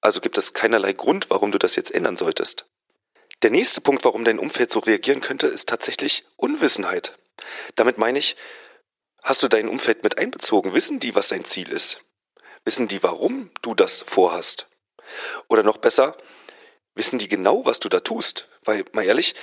Also 0.00 0.20
gibt 0.20 0.38
es 0.38 0.54
keinerlei 0.54 0.92
Grund, 0.92 1.30
warum 1.30 1.52
du 1.52 1.58
das 1.58 1.76
jetzt 1.76 1.94
ändern 1.94 2.16
solltest. 2.16 2.66
Der 3.42 3.50
nächste 3.52 3.80
Punkt, 3.80 4.04
warum 4.04 4.24
dein 4.24 4.40
Umfeld 4.40 4.72
so 4.72 4.80
reagieren 4.80 5.20
könnte, 5.20 5.46
ist 5.46 5.68
tatsächlich 5.68 6.24
Unwissenheit. 6.34 7.16
Damit 7.76 7.98
meine 7.98 8.18
ich, 8.18 8.34
Hast 9.26 9.42
du 9.42 9.48
dein 9.48 9.68
Umfeld 9.68 10.04
mit 10.04 10.18
einbezogen? 10.18 10.72
Wissen 10.72 11.00
die, 11.00 11.16
was 11.16 11.30
dein 11.30 11.44
Ziel 11.44 11.72
ist? 11.72 12.00
Wissen 12.64 12.86
die, 12.86 13.02
warum 13.02 13.50
du 13.60 13.74
das 13.74 14.02
vorhast? 14.06 14.68
Oder 15.48 15.64
noch 15.64 15.78
besser, 15.78 16.16
wissen 16.94 17.18
die 17.18 17.28
genau, 17.28 17.66
was 17.66 17.80
du 17.80 17.88
da 17.88 17.98
tust? 17.98 18.48
Weil, 18.64 18.84
mal 18.92 19.04
ehrlich, 19.04 19.34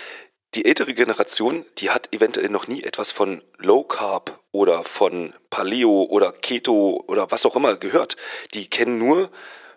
Die 0.55 0.63
ältere 0.63 0.93
Generation, 0.93 1.65
die 1.79 1.89
hat 1.89 2.13
eventuell 2.13 2.47
noch 2.47 2.67
nie 2.67 2.81
etwas 2.83 3.11
von 3.11 3.43
Low 3.57 3.83
Carb 3.83 4.39
oder 4.51 4.85
von 4.85 5.33
Paleo 5.49 6.03
oder 6.03 6.31
Keto 6.31 7.03
oder 7.07 7.29
was 7.29 7.45
auch 7.45 7.57
immer 7.57 7.75
gehört. 7.75 8.15
Die 8.53 8.69
kennen 8.69 8.97
nur, 8.97 9.31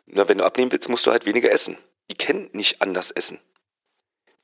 na, 0.04 0.28
wenn 0.28 0.38
du 0.38 0.44
abnehmen 0.44 0.70
willst, 0.70 0.88
musst 0.88 1.04
du 1.06 1.10
halt 1.10 1.26
weniger 1.26 1.50
essen. 1.50 1.78
Die 2.12 2.14
kennen 2.14 2.48
nicht 2.52 2.80
anders 2.80 3.10
essen. 3.10 3.40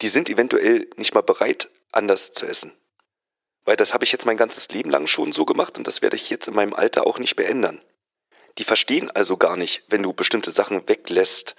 Die 0.00 0.08
sind 0.08 0.28
eventuell 0.28 0.90
nicht 0.96 1.14
mal 1.14 1.22
bereit, 1.22 1.70
anders 1.92 2.32
zu 2.32 2.46
essen. 2.46 2.72
Weil 3.64 3.76
das 3.76 3.94
habe 3.94 4.04
ich 4.04 4.12
jetzt 4.12 4.26
mein 4.26 4.36
ganzes 4.36 4.68
Leben 4.68 4.90
lang 4.90 5.06
schon 5.06 5.32
so 5.32 5.44
gemacht 5.44 5.78
und 5.78 5.86
das 5.86 6.02
werde 6.02 6.16
ich 6.16 6.30
jetzt 6.30 6.48
in 6.48 6.54
meinem 6.54 6.74
Alter 6.74 7.06
auch 7.06 7.18
nicht 7.18 7.36
mehr 7.36 7.48
ändern. 7.48 7.80
Die 8.58 8.64
verstehen 8.64 9.10
also 9.10 9.36
gar 9.36 9.56
nicht, 9.56 9.84
wenn 9.88 10.02
du 10.02 10.12
bestimmte 10.12 10.52
Sachen 10.52 10.88
weglässt, 10.88 11.56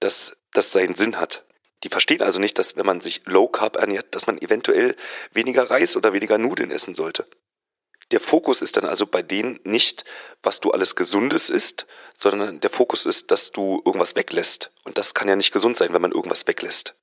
dass 0.00 0.36
das 0.52 0.72
seinen 0.72 0.94
Sinn 0.94 1.20
hat. 1.20 1.44
Die 1.84 1.88
verstehen 1.88 2.22
also 2.22 2.38
nicht, 2.40 2.58
dass 2.58 2.76
wenn 2.76 2.86
man 2.86 3.00
sich 3.00 3.22
Low 3.24 3.48
Carb 3.48 3.76
ernährt, 3.76 4.14
dass 4.14 4.26
man 4.26 4.40
eventuell 4.40 4.96
weniger 5.32 5.70
Reis 5.70 5.96
oder 5.96 6.12
weniger 6.12 6.38
Nudeln 6.38 6.70
essen 6.70 6.94
sollte. 6.94 7.26
Der 8.10 8.20
Fokus 8.20 8.60
ist 8.60 8.76
dann 8.76 8.84
also 8.84 9.06
bei 9.06 9.22
denen 9.22 9.58
nicht, 9.64 10.04
was 10.42 10.60
du 10.60 10.70
alles 10.70 10.96
Gesundes 10.96 11.48
isst, 11.48 11.86
sondern 12.16 12.60
der 12.60 12.70
Fokus 12.70 13.06
ist, 13.06 13.30
dass 13.30 13.52
du 13.52 13.82
irgendwas 13.84 14.16
weglässt. 14.16 14.70
Und 14.84 14.98
das 14.98 15.14
kann 15.14 15.28
ja 15.28 15.36
nicht 15.36 15.52
gesund 15.52 15.78
sein, 15.78 15.92
wenn 15.92 16.02
man 16.02 16.12
irgendwas 16.12 16.46
weglässt. 16.46 16.94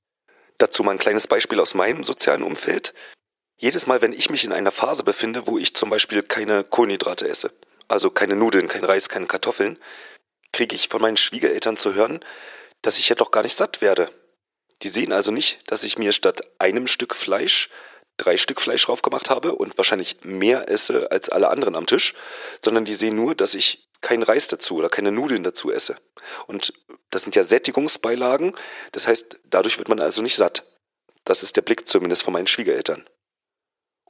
Dazu 0.60 0.84
mal 0.84 0.92
ein 0.92 1.00
kleines 1.00 1.28
Beispiel 1.28 1.60
aus 1.60 1.74
meinem 1.74 2.04
sozialen 2.04 2.44
Umfeld. 2.44 2.94
Jedes 3.62 3.88
Mal, 3.88 4.02
wenn 4.02 4.14
ich 4.14 4.30
mich 4.30 4.46
in 4.46 4.54
einer 4.54 4.72
Phase 4.72 5.04
befinde, 5.04 5.46
wo 5.46 5.58
ich 5.58 5.76
zum 5.76 5.90
Beispiel 5.90 6.24
keine 6.24 6.64
Kohlenhydrate 6.64 7.28
esse, 7.28 7.52
also 7.90 8.10
keine 8.10 8.38
Nudeln, 8.38 8.70
kein 8.70 8.86
Reis, 8.86 9.10
keine 9.10 9.28
Kartoffeln, 9.28 9.78
kriege 10.54 10.78
ich 10.78 10.88
von 10.88 11.02
meinen 11.02 11.18
Schwiegereltern 11.18 11.76
zu 11.76 11.94
hören, 11.94 12.24
dass 12.82 12.98
ich 12.98 13.10
ja 13.10 13.16
doch 13.16 13.32
gar 13.32 13.44
nicht 13.44 13.58
satt 13.58 13.82
werde. 13.82 14.10
Die 14.82 14.88
sehen 14.88 15.12
also 15.12 15.32
nicht, 15.32 15.60
dass 15.70 15.84
ich 15.84 15.98
mir 15.98 16.14
statt 16.14 16.42
einem 16.58 16.88
Stück 16.88 17.14
Fleisch 17.14 17.70
drei 18.16 18.38
Stück 18.38 18.62
Fleisch 18.62 18.86
drauf 18.86 19.02
gemacht 19.02 19.30
habe 19.30 19.56
und 19.56 19.78
wahrscheinlich 19.78 20.18
mehr 20.24 20.70
esse 20.70 21.12
als 21.12 21.28
alle 21.28 21.50
anderen 21.50 21.76
am 21.76 21.86
Tisch, 21.86 22.14
sondern 22.64 22.86
die 22.86 22.94
sehen 22.94 23.18
nur, 23.18 23.36
dass 23.36 23.56
ich 23.56 23.90
keinen 24.00 24.24
Reis 24.24 24.48
dazu 24.48 24.78
oder 24.78 24.88
keine 24.88 25.12
Nudeln 25.12 25.44
dazu 25.44 25.70
esse. 25.70 25.98
Und 26.48 26.74
das 27.10 27.24
sind 27.24 27.36
ja 27.36 27.44
Sättigungsbeilagen, 27.44 28.56
das 28.94 29.08
heißt, 29.08 29.40
dadurch 29.44 29.80
wird 29.80 29.90
man 29.90 30.00
also 30.00 30.22
nicht 30.22 30.38
satt. 30.38 30.64
Das 31.26 31.44
ist 31.44 31.58
der 31.58 31.62
Blick 31.62 31.90
zumindest 31.90 32.24
von 32.24 32.32
meinen 32.32 32.48
Schwiegereltern. 32.48 33.06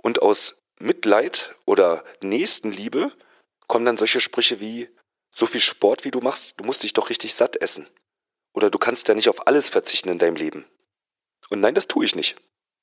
Und 0.02 0.22
aus 0.22 0.64
Mitleid 0.80 1.56
oder 1.66 2.04
Nächstenliebe 2.22 3.12
kommen 3.68 3.86
dann 3.86 3.98
solche 3.98 4.22
Sprüche 4.22 4.60
wie, 4.60 4.90
so 5.32 5.46
viel 5.46 5.62
Sport 5.62 6.06
wie 6.06 6.12
du 6.12 6.20
machst, 6.20 6.60
du 6.60 6.64
musst 6.64 6.84
dich 6.84 6.94
doch 6.94 7.10
richtig 7.10 7.34
satt 7.36 7.62
essen. 7.62 7.88
Oder 8.54 8.70
du 8.70 8.80
kannst 8.80 9.08
ja 9.08 9.14
nicht 9.14 9.30
auf 9.30 9.48
alles 9.48 9.70
verzichten 9.70 10.10
in 10.10 10.20
deinem 10.20 10.36
Leben. 10.36 10.66
Und 11.50 11.60
nein, 11.60 11.76
das 11.76 11.88
tue 11.88 12.06
ich 12.06 12.16
nicht. 12.16 12.36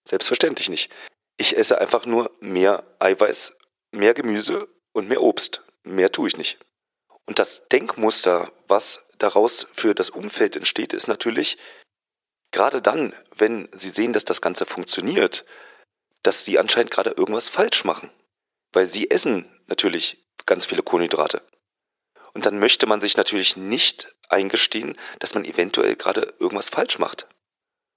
Selbstverständlich 0.06 0.68
nicht. 0.68 0.90
Ich 1.38 1.56
esse 1.56 1.80
einfach 1.80 2.06
nur 2.06 2.30
mehr 2.40 2.84
Eiweiß, 2.98 3.56
mehr 3.90 4.14
Gemüse 4.14 4.68
und 4.92 5.08
mehr 5.08 5.22
Obst. 5.22 5.62
Mehr 5.82 6.12
tue 6.12 6.28
ich 6.28 6.36
nicht. 6.36 6.58
Und 7.26 7.38
das 7.38 7.68
Denkmuster, 7.68 8.50
was 8.68 9.04
daraus 9.18 9.66
für 9.72 9.94
das 9.94 10.10
Umfeld 10.10 10.56
entsteht, 10.56 10.92
ist 10.92 11.08
natürlich, 11.08 11.58
gerade 12.52 12.80
dann, 12.80 13.14
wenn 13.34 13.68
sie 13.72 13.88
sehen, 13.88 14.12
dass 14.12 14.24
das 14.24 14.40
Ganze 14.40 14.66
funktioniert, 14.66 15.44
dass 16.26 16.44
sie 16.44 16.58
anscheinend 16.58 16.90
gerade 16.90 17.10
irgendwas 17.10 17.48
falsch 17.48 17.84
machen. 17.84 18.10
Weil 18.72 18.86
sie 18.86 19.10
essen 19.10 19.48
natürlich 19.66 20.26
ganz 20.44 20.66
viele 20.66 20.82
Kohlenhydrate. 20.82 21.42
Und 22.34 22.46
dann 22.46 22.58
möchte 22.58 22.86
man 22.86 23.00
sich 23.00 23.16
natürlich 23.16 23.56
nicht 23.56 24.14
eingestehen, 24.28 24.98
dass 25.20 25.34
man 25.34 25.44
eventuell 25.44 25.96
gerade 25.96 26.34
irgendwas 26.38 26.68
falsch 26.68 26.98
macht. 26.98 27.28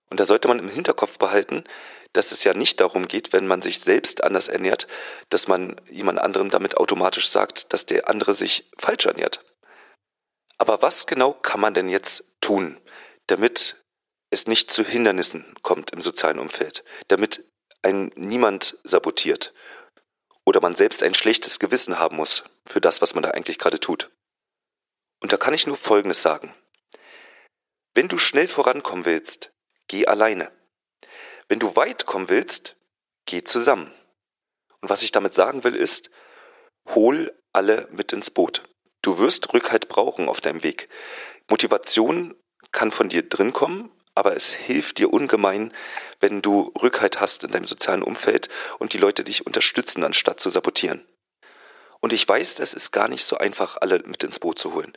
Und 0.09 0.19
da 0.19 0.25
sollte 0.25 0.47
man 0.47 0.59
im 0.59 0.69
Hinterkopf 0.69 1.17
behalten, 1.17 1.63
dass 2.13 2.31
es 2.31 2.43
ja 2.43 2.53
nicht 2.53 2.79
darum 2.79 3.07
geht, 3.07 3.33
wenn 3.33 3.47
man 3.47 3.61
sich 3.61 3.79
selbst 3.79 4.23
anders 4.23 4.47
ernährt, 4.47 4.87
dass 5.29 5.47
man 5.47 5.79
jemand 5.89 6.19
anderem 6.19 6.49
damit 6.49 6.77
automatisch 6.77 7.29
sagt, 7.29 7.73
dass 7.73 7.85
der 7.85 8.09
andere 8.09 8.33
sich 8.33 8.71
falsch 8.77 9.05
ernährt. 9.05 9.43
Aber 10.57 10.81
was 10.81 11.07
genau 11.07 11.33
kann 11.33 11.59
man 11.59 11.73
denn 11.73 11.89
jetzt 11.89 12.23
tun, 12.41 12.79
damit 13.27 13.85
es 14.31 14.47
nicht 14.47 14.71
zu 14.71 14.83
Hindernissen 14.83 15.55
kommt 15.61 15.91
im 15.91 16.01
sozialen 16.01 16.39
Umfeld, 16.39 16.83
damit 17.07 17.43
ein 17.81 18.11
niemand 18.15 18.77
sabotiert 18.83 19.53
oder 20.45 20.61
man 20.61 20.75
selbst 20.75 21.03
ein 21.03 21.13
schlechtes 21.13 21.59
Gewissen 21.59 21.99
haben 21.99 22.17
muss 22.17 22.43
für 22.65 22.81
das, 22.81 23.01
was 23.01 23.13
man 23.13 23.23
da 23.23 23.31
eigentlich 23.31 23.57
gerade 23.57 23.79
tut? 23.79 24.11
Und 25.21 25.33
da 25.33 25.37
kann 25.37 25.53
ich 25.53 25.67
nur 25.67 25.77
Folgendes 25.77 26.21
sagen. 26.21 26.53
Wenn 27.93 28.07
du 28.07 28.17
schnell 28.17 28.47
vorankommen 28.47 29.05
willst, 29.05 29.51
geh 29.87 30.05
alleine. 30.05 30.51
Wenn 31.47 31.59
du 31.59 31.75
weit 31.75 32.05
kommen 32.05 32.29
willst, 32.29 32.77
geh 33.25 33.43
zusammen. 33.43 33.93
Und 34.81 34.89
was 34.89 35.03
ich 35.03 35.11
damit 35.11 35.33
sagen 35.33 35.63
will, 35.63 35.75
ist, 35.75 36.09
hol 36.87 37.35
alle 37.51 37.87
mit 37.91 38.13
ins 38.13 38.29
Boot. 38.29 38.63
Du 39.01 39.17
wirst 39.17 39.53
Rückhalt 39.53 39.89
brauchen 39.89 40.29
auf 40.29 40.41
deinem 40.41 40.63
Weg. 40.63 40.89
Motivation 41.49 42.35
kann 42.71 42.91
von 42.91 43.09
dir 43.09 43.27
drin 43.27 43.53
kommen, 43.53 43.91
aber 44.19 44.35
es 44.35 44.51
hilft 44.51 44.97
dir 44.97 45.13
ungemein, 45.13 45.73
wenn 46.19 46.41
du 46.41 46.73
Rückhalt 46.81 47.21
hast 47.21 47.45
in 47.45 47.51
deinem 47.51 47.65
sozialen 47.65 48.03
Umfeld 48.03 48.49
und 48.77 48.91
die 48.91 48.97
Leute 48.97 49.23
dich 49.23 49.47
unterstützen, 49.47 50.03
anstatt 50.03 50.41
zu 50.41 50.49
sabotieren. 50.49 51.07
Und 52.01 52.11
ich 52.11 52.27
weiß, 52.27 52.59
es 52.59 52.73
ist 52.73 52.91
gar 52.91 53.07
nicht 53.07 53.23
so 53.23 53.37
einfach, 53.37 53.77
alle 53.79 53.99
mit 53.99 54.21
ins 54.23 54.39
Boot 54.39 54.59
zu 54.59 54.73
holen. 54.73 54.91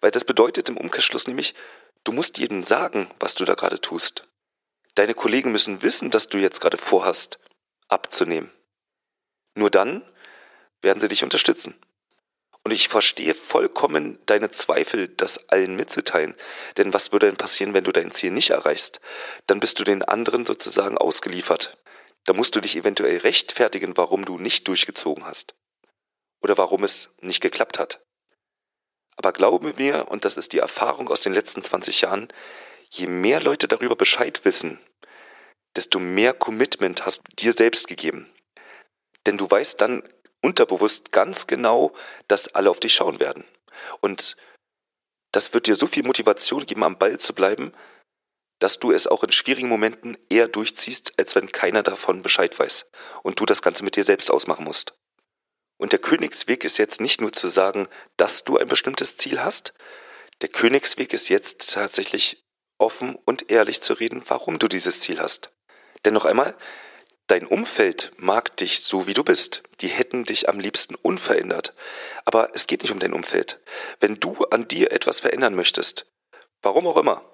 Weil 0.00 0.10
das 0.10 0.24
bedeutet 0.24 0.68
im 0.68 0.76
Umkehrschluss 0.76 1.28
nämlich, 1.28 1.54
du 2.02 2.10
musst 2.10 2.36
jedem 2.38 2.64
sagen, 2.64 3.08
was 3.20 3.36
du 3.36 3.44
da 3.44 3.54
gerade 3.54 3.80
tust. 3.80 4.26
Deine 4.96 5.14
Kollegen 5.14 5.52
müssen 5.52 5.82
wissen, 5.82 6.10
dass 6.10 6.28
du 6.28 6.38
jetzt 6.38 6.60
gerade 6.60 6.76
vorhast, 6.76 7.38
abzunehmen. 7.88 8.50
Nur 9.54 9.70
dann 9.70 10.02
werden 10.82 11.00
sie 11.00 11.08
dich 11.08 11.22
unterstützen. 11.22 11.76
Und 12.64 12.72
ich 12.72 12.88
verstehe 12.88 13.34
vollkommen 13.34 14.18
deine 14.24 14.50
Zweifel, 14.50 15.08
das 15.08 15.50
allen 15.50 15.76
mitzuteilen. 15.76 16.34
Denn 16.78 16.94
was 16.94 17.12
würde 17.12 17.26
denn 17.26 17.36
passieren, 17.36 17.74
wenn 17.74 17.84
du 17.84 17.92
dein 17.92 18.10
Ziel 18.10 18.30
nicht 18.30 18.50
erreichst? 18.50 19.00
Dann 19.46 19.60
bist 19.60 19.78
du 19.78 19.84
den 19.84 20.02
anderen 20.02 20.46
sozusagen 20.46 20.96
ausgeliefert. 20.96 21.76
Da 22.24 22.32
musst 22.32 22.56
du 22.56 22.60
dich 22.60 22.74
eventuell 22.74 23.18
rechtfertigen, 23.18 23.98
warum 23.98 24.24
du 24.24 24.38
nicht 24.38 24.66
durchgezogen 24.66 25.26
hast 25.26 25.54
oder 26.42 26.56
warum 26.56 26.84
es 26.84 27.10
nicht 27.20 27.42
geklappt 27.42 27.78
hat. 27.78 28.00
Aber 29.16 29.32
glaube 29.32 29.74
mir, 29.76 30.08
und 30.08 30.24
das 30.24 30.38
ist 30.38 30.54
die 30.54 30.58
Erfahrung 30.58 31.08
aus 31.08 31.20
den 31.20 31.34
letzten 31.34 31.62
20 31.62 32.00
Jahren, 32.00 32.28
je 32.88 33.06
mehr 33.06 33.40
Leute 33.40 33.68
darüber 33.68 33.94
Bescheid 33.94 34.42
wissen, 34.44 34.80
desto 35.76 35.98
mehr 35.98 36.32
Commitment 36.32 37.04
hast 37.04 37.22
du 37.28 37.36
dir 37.36 37.52
selbst 37.52 37.88
gegeben. 37.88 38.32
Denn 39.26 39.36
du 39.36 39.50
weißt 39.50 39.80
dann 39.80 40.02
unterbewusst 40.44 41.10
ganz 41.10 41.46
genau, 41.46 41.92
dass 42.28 42.54
alle 42.54 42.70
auf 42.70 42.78
dich 42.78 42.94
schauen 42.94 43.18
werden. 43.18 43.44
Und 44.00 44.36
das 45.32 45.54
wird 45.54 45.66
dir 45.66 45.74
so 45.74 45.86
viel 45.86 46.04
Motivation 46.04 46.66
geben, 46.66 46.84
am 46.84 46.98
Ball 46.98 47.18
zu 47.18 47.34
bleiben, 47.34 47.72
dass 48.60 48.78
du 48.78 48.92
es 48.92 49.06
auch 49.06 49.24
in 49.24 49.32
schwierigen 49.32 49.68
Momenten 49.68 50.16
eher 50.28 50.46
durchziehst, 50.46 51.14
als 51.18 51.34
wenn 51.34 51.50
keiner 51.50 51.82
davon 51.82 52.22
Bescheid 52.22 52.56
weiß 52.58 52.90
und 53.22 53.40
du 53.40 53.46
das 53.46 53.62
Ganze 53.62 53.84
mit 53.84 53.96
dir 53.96 54.04
selbst 54.04 54.30
ausmachen 54.30 54.64
musst. 54.64 54.94
Und 55.76 55.92
der 55.92 55.98
Königsweg 55.98 56.62
ist 56.64 56.78
jetzt 56.78 57.00
nicht 57.00 57.20
nur 57.20 57.32
zu 57.32 57.48
sagen, 57.48 57.88
dass 58.16 58.44
du 58.44 58.58
ein 58.58 58.68
bestimmtes 58.68 59.16
Ziel 59.16 59.42
hast. 59.42 59.74
Der 60.40 60.48
Königsweg 60.48 61.12
ist 61.12 61.28
jetzt 61.28 61.72
tatsächlich 61.72 62.44
offen 62.78 63.16
und 63.24 63.50
ehrlich 63.50 63.80
zu 63.80 63.94
reden, 63.94 64.22
warum 64.28 64.58
du 64.58 64.68
dieses 64.68 65.00
Ziel 65.00 65.20
hast. 65.20 65.50
Denn 66.04 66.14
noch 66.14 66.26
einmal, 66.26 66.56
dein 67.26 67.46
Umfeld 67.46 68.12
mag 68.16 68.56
dich 68.56 68.82
so, 68.82 69.06
wie 69.06 69.14
du 69.14 69.24
bist. 69.24 69.62
Die 69.80 69.88
hätten 69.88 70.24
dich 70.24 70.48
am 70.48 70.60
liebsten 70.60 70.94
unverändert. 70.94 71.74
Aber 72.24 72.50
es 72.54 72.66
geht 72.66 72.82
nicht 72.82 72.92
um 72.92 72.98
dein 72.98 73.12
Umfeld. 73.12 73.60
Wenn 74.00 74.20
du 74.20 74.44
an 74.50 74.68
dir 74.68 74.92
etwas 74.92 75.20
verändern 75.20 75.54
möchtest, 75.54 76.06
warum 76.62 76.86
auch 76.86 76.96
immer, 76.96 77.24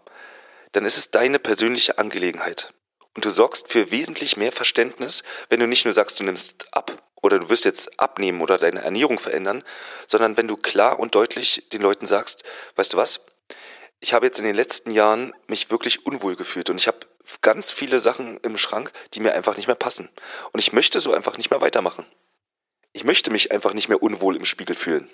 dann 0.72 0.84
ist 0.84 0.96
es 0.96 1.10
deine 1.10 1.38
persönliche 1.38 1.98
Angelegenheit. 1.98 2.72
Und 3.14 3.24
du 3.24 3.30
sorgst 3.30 3.70
für 3.70 3.90
wesentlich 3.90 4.36
mehr 4.36 4.52
Verständnis, 4.52 5.22
wenn 5.48 5.60
du 5.60 5.66
nicht 5.66 5.84
nur 5.84 5.94
sagst, 5.94 6.20
du 6.20 6.24
nimmst 6.24 6.66
ab, 6.72 7.10
oder 7.22 7.38
du 7.38 7.50
wirst 7.50 7.64
jetzt 7.64 8.00
abnehmen 8.00 8.40
oder 8.40 8.58
deine 8.58 8.82
Ernährung 8.82 9.18
verändern, 9.18 9.62
sondern 10.06 10.36
wenn 10.36 10.48
du 10.48 10.56
klar 10.56 10.98
und 10.98 11.14
deutlich 11.14 11.68
den 11.72 11.82
Leuten 11.82 12.06
sagst, 12.06 12.44
weißt 12.76 12.94
du 12.94 12.96
was, 12.96 13.26
ich 14.00 14.14
habe 14.14 14.26
jetzt 14.26 14.38
in 14.38 14.44
den 14.44 14.56
letzten 14.56 14.90
Jahren 14.90 15.34
mich 15.46 15.70
wirklich 15.70 16.06
unwohl 16.06 16.36
gefühlt 16.36 16.70
und 16.70 16.76
ich 16.78 16.86
habe 16.86 17.00
ganz 17.40 17.70
viele 17.70 17.98
Sachen 17.98 18.38
im 18.38 18.58
Schrank, 18.58 18.92
die 19.14 19.20
mir 19.20 19.34
einfach 19.34 19.56
nicht 19.56 19.66
mehr 19.66 19.76
passen. 19.76 20.08
Und 20.52 20.60
ich 20.60 20.72
möchte 20.72 21.00
so 21.00 21.12
einfach 21.12 21.36
nicht 21.36 21.50
mehr 21.50 21.60
weitermachen. 21.60 22.06
Ich 22.92 23.04
möchte 23.04 23.30
mich 23.30 23.52
einfach 23.52 23.74
nicht 23.74 23.88
mehr 23.88 24.02
unwohl 24.02 24.36
im 24.36 24.44
Spiegel 24.44 24.76
fühlen. 24.76 25.08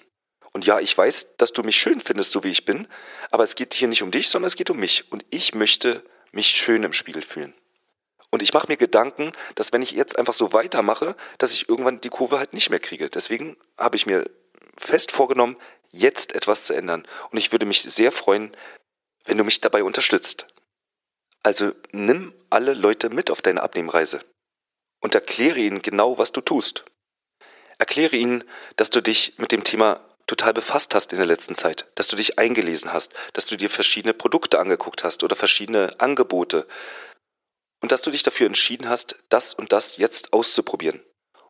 Und 0.52 0.64
ja, 0.64 0.80
ich 0.80 0.96
weiß, 0.96 1.37
dass 1.37 1.52
du 1.52 1.62
mich 1.62 1.76
schön 1.76 2.00
findest, 2.00 2.30
so 2.30 2.42
wie 2.42 2.50
ich 2.50 2.64
bin, 2.64 2.88
aber 3.30 3.44
es 3.44 3.56
geht 3.56 3.75
hier 3.75 3.88
nicht 3.88 4.02
um 4.02 4.11
dich, 4.11 4.28
sondern 4.28 4.46
es 4.46 4.56
geht 4.56 4.70
um 4.70 4.78
mich. 4.78 5.12
Und 5.12 5.25
ich 5.30 5.54
möchte 5.54 6.02
mich 6.32 6.49
schön 6.49 6.82
im 6.82 6.94
Spiegel 6.94 7.23
fühlen. 7.23 7.52
Und 8.30 8.42
ich 8.42 8.52
mache 8.52 8.68
mir 8.68 8.76
Gedanken, 8.76 9.32
dass 9.54 9.73
wenn 9.73 9.82
ich 9.82 9.92
jetzt 9.92 10.18
einfach 10.18 10.35
so 10.35 10.52
weitermache, 10.52 11.14
dass 11.38 11.52
ich 11.52 11.68
irgendwann 11.68 12.00
die 12.00 12.08
Kurve 12.08 12.38
halt 12.38 12.54
nicht 12.54 12.70
mehr 12.70 12.80
kriege. 12.80 13.08
Deswegen 13.11 13.56
habe 13.78 13.96
ich 13.96 14.06
mir 14.06 14.28
fest 14.76 15.12
vorgenommen, 15.12 15.56
jetzt 15.90 16.35
etwas 16.35 16.64
zu 16.64 16.75
ändern. 16.75 17.06
Und 17.30 17.38
ich 17.38 17.52
würde 17.52 17.66
mich 17.66 17.82
sehr 17.82 18.12
freuen, 18.12 18.54
wenn 19.26 19.38
du 19.38 19.44
mich 19.44 19.61
dabei 19.61 19.85
unterstützt. 19.85 20.46
Also 21.47 21.71
nimm 21.93 22.35
alle 22.50 22.75
Leute 22.75 23.09
mit 23.09 23.31
auf 23.31 23.41
deine 23.41 23.62
Abnehmreise 23.62 24.19
und 25.00 25.15
erkläre 25.15 25.61
ihnen 25.61 25.81
genau, 25.81 26.19
was 26.19 26.33
du 26.33 26.41
tust. 26.41 26.85
Erkläre 27.79 28.17
ihnen, 28.17 28.43
dass 28.75 28.91
du 28.91 29.00
dich 29.00 29.38
mit 29.38 29.53
dem 29.53 29.62
Thema 29.62 30.00
total 30.26 30.55
befasst 30.55 30.93
hast 30.97 31.12
in 31.12 31.19
der 31.19 31.26
letzten 31.29 31.55
Zeit, 31.55 31.87
dass 31.95 32.09
du 32.09 32.17
dich 32.17 32.41
eingelesen 32.41 32.93
hast, 32.93 33.15
dass 33.33 33.47
du 33.47 33.57
dir 33.57 33.71
verschiedene 33.71 34.12
Produkte 34.12 34.59
angeguckt 34.59 35.05
hast 35.05 35.23
oder 35.23 35.37
verschiedene 35.37 35.95
Angebote 36.00 36.67
und 37.81 37.93
dass 37.93 38.03
du 38.03 38.11
dich 38.11 38.25
dafür 38.25 38.49
entschieden 38.49 38.88
hast, 38.88 39.15
das 39.29 39.55
und 39.55 39.71
das 39.71 39.99
jetzt 39.99 40.33
auszuprobieren. 40.33 41.00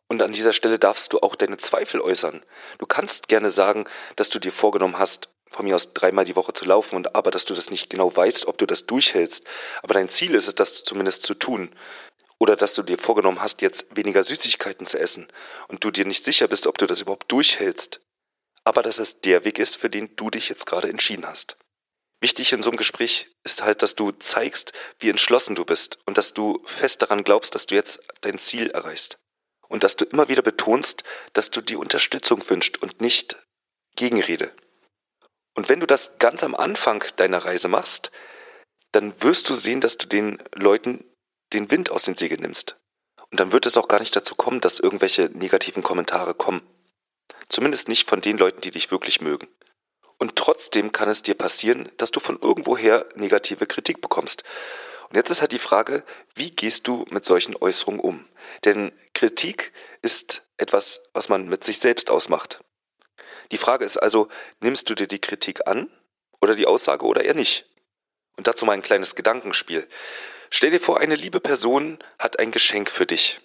Und 0.07 0.21
an 0.21 0.31
dieser 0.31 0.53
Stelle 0.53 0.77
darfst 0.77 1.11
du 1.11 1.21
auch 1.21 1.33
deine 1.35 1.57
Zweifel 1.57 2.01
äußern. 2.01 2.45
Du 2.77 2.85
kannst 2.85 3.29
gerne 3.29 3.49
sagen, 3.49 3.85
dass 4.15 4.29
du 4.29 4.37
dir 4.37 4.51
vorgenommen 4.51 4.99
hast, 4.99 5.29
von 5.49 5.65
mir 5.65 5.75
aus 5.75 5.93
dreimal 5.93 6.25
die 6.25 6.35
Woche 6.35 6.53
zu 6.53 6.65
laufen 6.65 6.95
und 6.95 7.15
aber, 7.15 7.31
dass 7.31 7.45
du 7.45 7.53
das 7.53 7.69
nicht 7.69 7.89
genau 7.89 8.15
weißt, 8.15 8.47
ob 8.47 8.57
du 8.57 8.65
das 8.65 8.85
durchhältst. 8.85 9.45
Aber 9.81 9.93
dein 9.93 10.09
Ziel 10.09 10.35
ist 10.35 10.47
es, 10.47 10.55
das 10.55 10.83
zumindest 10.83 11.23
zu 11.23 11.33
tun. 11.33 11.73
Oder 12.39 12.55
dass 12.55 12.75
du 12.75 12.83
dir 12.83 12.97
vorgenommen 12.97 13.41
hast, 13.41 13.61
jetzt 13.61 13.95
weniger 13.95 14.23
Süßigkeiten 14.23 14.85
zu 14.85 14.99
essen 14.99 15.27
und 15.67 15.83
du 15.83 15.91
dir 15.91 16.05
nicht 16.05 16.23
sicher 16.23 16.47
bist, 16.47 16.67
ob 16.67 16.77
du 16.77 16.85
das 16.85 17.01
überhaupt 17.01 17.31
durchhältst. 17.31 18.01
Aber 18.63 18.83
dass 18.83 18.99
es 18.99 19.21
der 19.21 19.43
Weg 19.43 19.59
ist, 19.59 19.77
für 19.77 19.89
den 19.89 20.15
du 20.15 20.29
dich 20.29 20.49
jetzt 20.49 20.65
gerade 20.65 20.89
entschieden 20.89 21.25
hast. 21.25 21.57
Wichtig 22.19 22.51
in 22.51 22.63
so 22.63 22.69
einem 22.69 22.77
Gespräch 22.77 23.29
ist 23.43 23.63
halt, 23.63 23.81
dass 23.81 23.95
du 23.95 24.11
zeigst, 24.11 24.73
wie 24.99 25.09
entschlossen 25.09 25.55
du 25.55 25.65
bist 25.65 25.99
und 26.05 26.17
dass 26.17 26.33
du 26.33 26.61
fest 26.65 27.01
daran 27.01 27.23
glaubst, 27.23 27.53
dass 27.53 27.67
du 27.67 27.75
jetzt 27.75 27.99
dein 28.21 28.39
Ziel 28.39 28.69
erreichst. 28.71 29.19
Und 29.67 29.83
dass 29.83 29.95
du 29.95 30.05
immer 30.05 30.27
wieder 30.27 30.41
betonst, 30.41 31.03
dass 31.33 31.51
du 31.51 31.61
die 31.61 31.75
Unterstützung 31.75 32.47
wünschst 32.49 32.81
und 32.81 33.01
nicht 33.01 33.37
Gegenrede. 33.95 34.51
Und 35.57 35.69
wenn 35.69 35.79
du 35.79 35.87
das 35.87 36.19
ganz 36.19 36.43
am 36.43 36.53
Anfang 36.53 37.03
deiner 37.15 37.39
Reise 37.39 37.67
machst, 37.67 38.11
dann 38.91 39.19
wirst 39.23 39.49
du 39.49 39.55
sehen, 39.55 39.81
dass 39.81 39.97
du 39.97 40.07
den 40.07 40.37
Leuten 40.53 41.03
den 41.51 41.71
Wind 41.71 41.89
aus 41.89 42.03
den 42.03 42.15
Segeln 42.15 42.41
nimmst. 42.41 42.77
Und 43.31 43.39
dann 43.39 43.51
wird 43.51 43.65
es 43.65 43.75
auch 43.75 43.87
gar 43.87 43.99
nicht 43.99 44.15
dazu 44.15 44.35
kommen, 44.35 44.61
dass 44.61 44.79
irgendwelche 44.79 45.31
negativen 45.33 45.81
Kommentare 45.81 46.35
kommen. 46.35 46.61
Zumindest 47.49 47.89
nicht 47.89 48.07
von 48.07 48.21
den 48.21 48.37
Leuten, 48.37 48.61
die 48.61 48.69
dich 48.69 48.91
wirklich 48.91 49.19
mögen. 49.19 49.47
Und 50.19 50.35
trotzdem 50.35 50.91
kann 50.91 51.09
es 51.09 51.23
dir 51.23 51.33
passieren, 51.33 51.91
dass 51.97 52.11
du 52.11 52.19
von 52.19 52.39
irgendwoher 52.39 53.07
negative 53.15 53.65
Kritik 53.65 53.99
bekommst. 53.99 54.43
Und 55.09 55.15
jetzt 55.15 55.31
ist 55.31 55.41
halt 55.41 55.53
die 55.53 55.59
Frage, 55.59 56.03
wie 56.35 56.51
gehst 56.51 56.87
du 56.87 57.03
mit 57.09 57.25
solchen 57.25 57.55
Äußerungen 57.55 57.99
um? 57.99 58.27
Denn 58.63 58.91
Kritik 59.15 59.73
ist 60.03 60.47
etwas, 60.57 61.01
was 61.13 61.29
man 61.29 61.49
mit 61.49 61.63
sich 61.63 61.79
selbst 61.79 62.11
ausmacht. 62.11 62.59
Die 63.51 63.57
Frage 63.57 63.85
ist 63.85 63.97
also, 63.97 64.27
nimmst 64.59 64.89
du 64.89 64.95
dir 64.95 65.07
die 65.07 65.21
Kritik 65.21 65.67
an 65.67 65.91
oder 66.41 66.55
die 66.55 66.65
Aussage 66.65 67.05
oder 67.05 67.23
eher 67.23 67.33
nicht? 67.33 67.65
Und 68.37 68.47
dazu 68.47 68.65
mal 68.65 68.73
ein 68.73 68.81
kleines 68.81 69.15
Gedankenspiel. 69.15 69.87
Stell 70.49 70.71
dir 70.71 70.79
vor, 70.79 70.99
eine 70.99 71.15
liebe 71.15 71.39
Person 71.39 71.99
hat 72.19 72.39
ein 72.39 72.51
Geschenk 72.51 72.89
für 72.89 73.05
dich. 73.05 73.39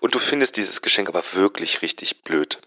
Und 0.00 0.14
du 0.14 0.18
findest 0.18 0.56
dieses 0.56 0.82
Geschenk 0.82 1.08
aber 1.08 1.22
wirklich 1.32 1.82
richtig 1.82 2.22
blöd. 2.22 2.58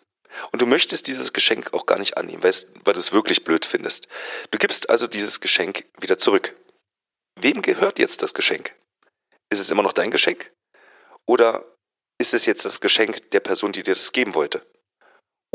Und 0.51 0.61
du 0.61 0.65
möchtest 0.65 1.07
dieses 1.07 1.33
Geschenk 1.33 1.73
auch 1.73 1.85
gar 1.85 1.99
nicht 1.99 2.17
annehmen, 2.17 2.43
weil, 2.43 2.53
du 2.93 2.99
es 2.99 3.13
wirklich 3.13 3.43
blöd 3.43 3.65
findest. 3.65 4.07
Du 4.51 4.57
gibst 4.57 4.89
also 4.89 5.07
dieses 5.07 5.39
Geschenk 5.39 5.85
wieder 5.99 6.17
zurück. 6.17 6.55
Wem 7.39 7.61
gehört 7.61 7.99
jetzt 7.99 8.21
das 8.21 8.33
Geschenk? 8.33 8.73
Ist 9.49 9.59
es 9.59 9.69
immer 9.69 9.83
noch 9.83 9.93
dein 9.93 10.11
Geschenk? 10.11 10.51
Oder 11.25 11.65
ist 12.17 12.33
es 12.33 12.45
jetzt 12.45 12.65
das 12.65 12.81
Geschenk 12.81 13.31
der 13.31 13.39
Person, 13.39 13.71
die 13.71 13.83
dir 13.83 13.93
das 13.93 14.11
geben 14.11 14.33
wollte? 14.33 14.65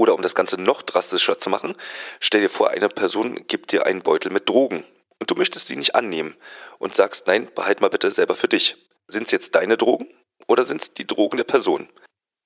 Oder 0.01 0.15
um 0.15 0.23
das 0.23 0.35
Ganze 0.35 0.59
noch 0.59 0.81
drastischer 0.81 1.39
zu 1.39 1.51
machen, 1.51 1.77
stell 2.21 2.41
dir 2.41 2.49
vor, 2.49 2.71
eine 2.71 2.89
Person 2.89 3.47
gibt 3.47 3.71
dir 3.71 3.85
einen 3.85 4.01
Beutel 4.01 4.33
mit 4.33 4.49
Drogen 4.49 4.83
und 5.19 5.31
du 5.31 5.35
möchtest 5.35 5.67
sie 5.67 5.77
nicht 5.77 5.95
annehmen 5.95 6.39
und 6.79 6.95
sagst, 6.95 7.27
nein, 7.27 7.51
behalt 7.55 7.83
mal 7.83 7.91
bitte 7.91 8.11
selber 8.11 8.35
für 8.35 8.49
dich. 8.49 8.79
Sind 9.09 9.27
es 9.27 9.31
jetzt 9.31 9.55
deine 9.57 9.77
Drogen 9.77 10.09
oder 10.47 10.65
sind 10.65 10.81
es 10.81 10.95
die 10.95 11.07
Drogen 11.07 11.37
der 11.37 11.45
Person? 11.45 11.87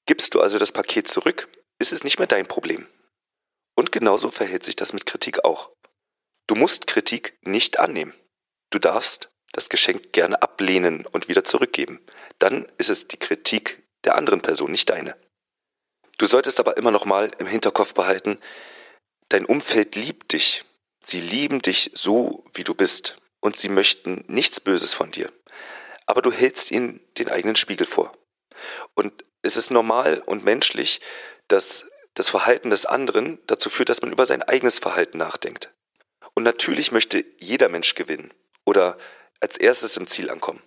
Gibst 0.04 0.34
du 0.34 0.40
also 0.40 0.58
das 0.58 0.72
Paket 0.72 1.06
zurück, 1.06 1.48
ist 1.78 1.92
es 1.92 2.02
nicht 2.02 2.18
mehr 2.18 2.26
dein 2.26 2.48
Problem. 2.48 2.88
Und 3.76 3.92
genauso 3.92 4.32
verhält 4.32 4.64
sich 4.64 4.74
das 4.74 4.92
mit 4.92 5.06
Kritik 5.06 5.44
auch. 5.44 5.70
Du 6.48 6.56
musst 6.56 6.88
Kritik 6.88 7.38
nicht 7.42 7.78
annehmen. 7.78 8.14
Du 8.70 8.80
darfst 8.80 9.30
das 9.52 9.68
Geschenk 9.68 10.12
gerne 10.12 10.42
ablehnen 10.42 11.06
und 11.06 11.28
wieder 11.28 11.44
zurückgeben. 11.44 12.04
Dann 12.40 12.66
ist 12.78 12.90
es 12.90 13.06
die 13.06 13.16
Kritik 13.16 13.80
der 14.02 14.16
anderen 14.16 14.40
Person, 14.40 14.72
nicht 14.72 14.90
deine. 14.90 15.14
Du 16.18 16.26
solltest 16.26 16.60
aber 16.60 16.76
immer 16.76 16.90
noch 16.90 17.04
mal 17.04 17.30
im 17.38 17.46
Hinterkopf 17.46 17.94
behalten, 17.94 18.38
dein 19.28 19.46
Umfeld 19.46 19.96
liebt 19.96 20.32
dich. 20.32 20.64
Sie 21.00 21.20
lieben 21.20 21.60
dich 21.60 21.90
so, 21.94 22.44
wie 22.54 22.64
du 22.64 22.74
bist. 22.74 23.16
Und 23.40 23.56
sie 23.56 23.68
möchten 23.68 24.24
nichts 24.26 24.60
Böses 24.60 24.94
von 24.94 25.10
dir. 25.10 25.30
Aber 26.06 26.22
du 26.22 26.32
hältst 26.32 26.70
ihnen 26.70 27.00
den 27.18 27.28
eigenen 27.28 27.56
Spiegel 27.56 27.86
vor. 27.86 28.12
Und 28.94 29.24
es 29.42 29.56
ist 29.56 29.70
normal 29.70 30.22
und 30.24 30.44
menschlich, 30.44 31.00
dass 31.48 31.86
das 32.14 32.28
Verhalten 32.30 32.70
des 32.70 32.86
anderen 32.86 33.38
dazu 33.46 33.68
führt, 33.68 33.88
dass 33.88 34.00
man 34.00 34.12
über 34.12 34.24
sein 34.24 34.42
eigenes 34.42 34.78
Verhalten 34.78 35.18
nachdenkt. 35.18 35.70
Und 36.34 36.44
natürlich 36.44 36.92
möchte 36.92 37.24
jeder 37.38 37.68
Mensch 37.68 37.94
gewinnen 37.94 38.32
oder 38.64 38.96
als 39.40 39.56
erstes 39.56 39.96
im 39.96 40.06
Ziel 40.06 40.30
ankommen. 40.30 40.62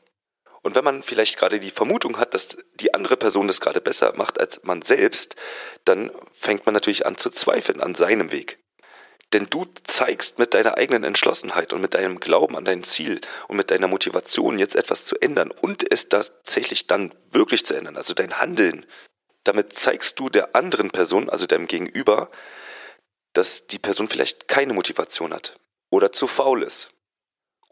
Und 0.61 0.75
wenn 0.75 0.83
man 0.83 1.03
vielleicht 1.03 1.37
gerade 1.37 1.59
die 1.59 1.71
Vermutung 1.71 2.17
hat, 2.17 2.33
dass 2.33 2.57
die 2.75 2.93
andere 2.93 3.17
Person 3.17 3.47
das 3.47 3.61
gerade 3.61 3.81
besser 3.81 4.13
macht 4.15 4.39
als 4.39 4.63
man 4.63 4.81
selbst, 4.81 5.35
dann 5.85 6.11
fängt 6.33 6.65
man 6.65 6.73
natürlich 6.73 7.05
an 7.05 7.17
zu 7.17 7.29
zweifeln 7.29 7.81
an 7.81 7.95
seinem 7.95 8.31
Weg. 8.31 8.59
Denn 9.33 9.47
du 9.49 9.65
zeigst 9.83 10.39
mit 10.39 10.53
deiner 10.53 10.77
eigenen 10.77 11.03
Entschlossenheit 11.03 11.73
und 11.73 11.81
mit 11.81 11.95
deinem 11.95 12.19
Glauben 12.19 12.55
an 12.55 12.63
dein 12.63 12.83
Ziel 12.83 13.19
und 13.47 13.57
mit 13.57 13.71
deiner 13.71 13.87
Motivation 13.87 14.57
jetzt 14.57 14.75
etwas 14.75 15.03
zu 15.03 15.17
ändern 15.19 15.51
und 15.51 15.91
es 15.91 16.07
tatsächlich 16.07 16.87
dann 16.87 17.13
wirklich 17.31 17.65
zu 17.65 17.73
ändern, 17.73 17.97
also 17.97 18.13
dein 18.13 18.39
Handeln. 18.39 18.85
Damit 19.43 19.73
zeigst 19.73 20.17
du 20.19 20.29
der 20.29 20.55
anderen 20.55 20.91
Person, 20.91 21.29
also 21.29 21.45
deinem 21.45 21.67
Gegenüber, 21.67 22.29
dass 23.33 23.67
die 23.67 23.79
Person 23.79 24.07
vielleicht 24.07 24.47
keine 24.47 24.73
Motivation 24.73 25.33
hat 25.33 25.59
oder 25.89 26.11
zu 26.11 26.27
faul 26.27 26.63
ist 26.63 26.89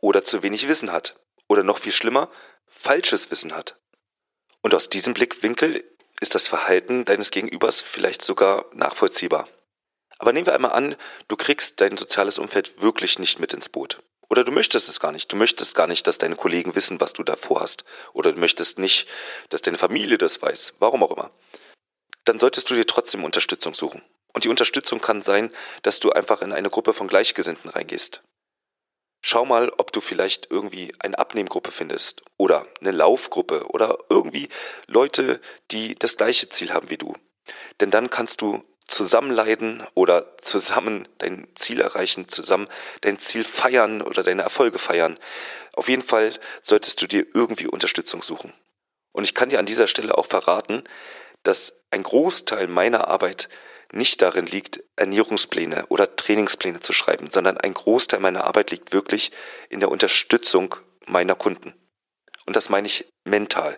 oder 0.02 0.24
zu 0.26 0.44
wenig 0.44 0.68
Wissen 0.68 0.92
hat 0.92 1.16
oder 1.48 1.64
noch 1.64 1.80
viel 1.80 1.92
schlimmer, 1.94 2.30
falsches 2.76 3.32
Wissen 3.32 3.56
hat. 3.56 3.78
Und 4.62 4.76
aus 4.76 4.90
diesem 4.90 5.14
Blickwinkel 5.14 5.84
ist 6.20 6.36
das 6.36 6.48
Verhalten 6.48 7.06
deines 7.06 7.32
Gegenübers 7.32 7.82
vielleicht 7.82 8.22
sogar 8.22 8.66
nachvollziehbar. 8.74 9.48
Aber 10.18 10.34
nehmen 10.34 10.46
wir 10.46 10.54
einmal 10.54 10.72
an, 10.72 10.96
du 11.28 11.36
kriegst 11.36 11.82
dein 11.82 11.98
soziales 11.98 12.38
Umfeld 12.38 12.82
wirklich 12.82 13.20
nicht 13.20 13.40
mit 13.40 13.54
ins 13.54 13.70
Boot. 13.70 14.02
Oder 14.30 14.44
du 14.44 14.52
möchtest 14.52 14.90
es 14.90 15.00
gar 15.00 15.12
nicht. 15.12 15.32
Du 15.32 15.36
möchtest 15.36 15.76
gar 15.76 15.88
nicht, 15.88 16.08
dass 16.08 16.18
deine 16.18 16.36
Kollegen 16.36 16.76
wissen, 16.76 17.00
was 17.00 17.14
du 17.14 17.24
da 17.24 17.36
vorhast. 17.36 17.86
Oder 18.14 18.34
du 18.34 18.40
möchtest 18.40 18.80
nicht, 18.80 19.08
dass 19.50 19.62
deine 19.62 19.78
Familie 19.78 20.18
das 20.18 20.42
weiß. 20.42 20.76
Warum 20.80 21.04
auch 21.04 21.12
immer. 21.12 21.32
Dann 22.24 22.40
solltest 22.40 22.70
du 22.70 22.76
dir 22.76 22.88
trotzdem 22.88 23.24
Unterstützung 23.24 23.76
suchen. 23.76 24.02
Und 24.34 24.44
die 24.44 24.50
Unterstützung 24.50 25.00
kann 25.00 25.22
sein, 25.22 25.52
dass 25.84 26.00
du 26.00 26.12
einfach 26.12 26.42
in 26.42 26.52
eine 26.54 26.70
Gruppe 26.70 26.94
von 26.94 27.08
Gleichgesinnten 27.08 27.70
reingehst. 27.70 28.24
Schau 29.28 29.44
mal, 29.44 29.72
ob 29.80 29.92
du 29.92 30.02
vielleicht 30.02 30.52
irgendwie 30.52 30.94
eine 31.00 31.18
Abnehmgruppe 31.18 31.72
findest 31.72 32.22
oder 32.38 32.68
eine 32.80 32.92
Laufgruppe 32.92 33.66
oder 33.70 33.98
irgendwie 34.08 34.50
Leute, 34.86 35.42
die 35.72 35.96
das 35.96 36.18
gleiche 36.18 36.48
Ziel 36.50 36.72
haben 36.72 36.92
wie 36.92 36.98
du. 37.00 37.16
Denn 37.82 37.90
dann 37.90 38.12
kannst 38.12 38.42
du 38.42 38.64
zusammen 38.88 39.32
leiden 39.32 39.84
oder 39.96 40.38
zusammen 40.38 41.08
dein 41.18 41.48
Ziel 41.56 41.82
erreichen, 41.82 42.28
zusammen 42.28 42.68
dein 43.02 43.18
Ziel 43.18 43.46
feiern 43.46 44.04
oder 44.04 44.22
deine 44.22 44.44
Erfolge 44.44 44.78
feiern. 44.78 45.18
Auf 45.74 45.90
jeden 45.90 46.04
Fall 46.04 46.40
solltest 46.62 47.02
du 47.02 47.08
dir 47.08 47.26
irgendwie 47.34 47.66
Unterstützung 47.66 48.22
suchen. 48.22 48.54
Und 49.12 49.24
ich 49.24 49.34
kann 49.34 49.50
dir 49.50 49.58
an 49.58 49.66
dieser 49.66 49.88
Stelle 49.88 50.16
auch 50.20 50.28
verraten, 50.28 50.84
dass 51.42 51.82
ein 51.90 52.04
Großteil 52.04 52.68
meiner 52.68 53.08
Arbeit 53.08 53.50
nicht 53.92 54.22
darin 54.22 54.46
liegt, 54.46 54.84
Ernährungspläne 54.96 55.88
oder 55.88 56.16
Trainingspläne 56.16 56.80
zu 56.80 56.94
schreiben, 56.94 57.30
sondern 57.32 57.58
ein 57.58 57.74
Großteil 57.74 58.20
meiner 58.20 58.44
Arbeit 58.44 58.72
liegt 58.72 58.94
wirklich 58.94 59.32
in 59.70 59.80
der 59.80 59.90
Unterstützung 59.90 60.76
meiner 61.06 61.36
Kunden. 61.36 61.74
Und 62.46 62.56
das 62.56 62.70
meine 62.70 62.88
ich 62.88 63.06
mental. 63.24 63.78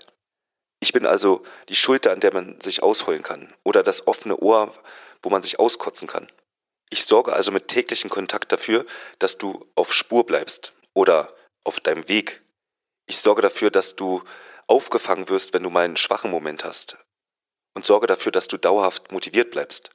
Ich 0.79 0.93
bin 0.93 1.05
also 1.05 1.43
die 1.69 1.75
Schulter, 1.75 2.11
an 2.11 2.19
der 2.19 2.33
man 2.33 2.61
sich 2.61 2.83
ausheulen 2.83 3.23
kann 3.23 3.53
oder 3.63 3.83
das 3.83 4.07
offene 4.07 4.37
Ohr, 4.37 4.73
wo 5.21 5.29
man 5.29 5.41
sich 5.41 5.59
auskotzen 5.59 6.07
kann. 6.07 6.31
Ich 6.89 7.05
sorge 7.05 7.33
also 7.33 7.51
mit 7.51 7.67
täglichem 7.67 8.09
Kontakt 8.09 8.51
dafür, 8.51 8.85
dass 9.19 9.37
du 9.37 9.67
auf 9.75 9.93
Spur 9.93 10.25
bleibst 10.25 10.73
oder 10.93 11.35
auf 11.63 11.79
deinem 11.79 12.07
Weg. 12.07 12.41
Ich 13.07 13.17
sorge 13.17 13.41
dafür, 13.41 13.71
dass 13.71 13.95
du 13.95 14.23
aufgefangen 14.67 15.29
wirst, 15.29 15.53
wenn 15.53 15.63
du 15.63 15.69
mal 15.69 15.85
einen 15.85 15.97
schwachen 15.97 16.31
Moment 16.31 16.63
hast. 16.63 16.97
Und 17.73 17.85
sorge 17.85 18.07
dafür, 18.07 18.31
dass 18.31 18.47
du 18.47 18.57
dauerhaft 18.57 19.11
motiviert 19.11 19.51
bleibst. 19.51 19.91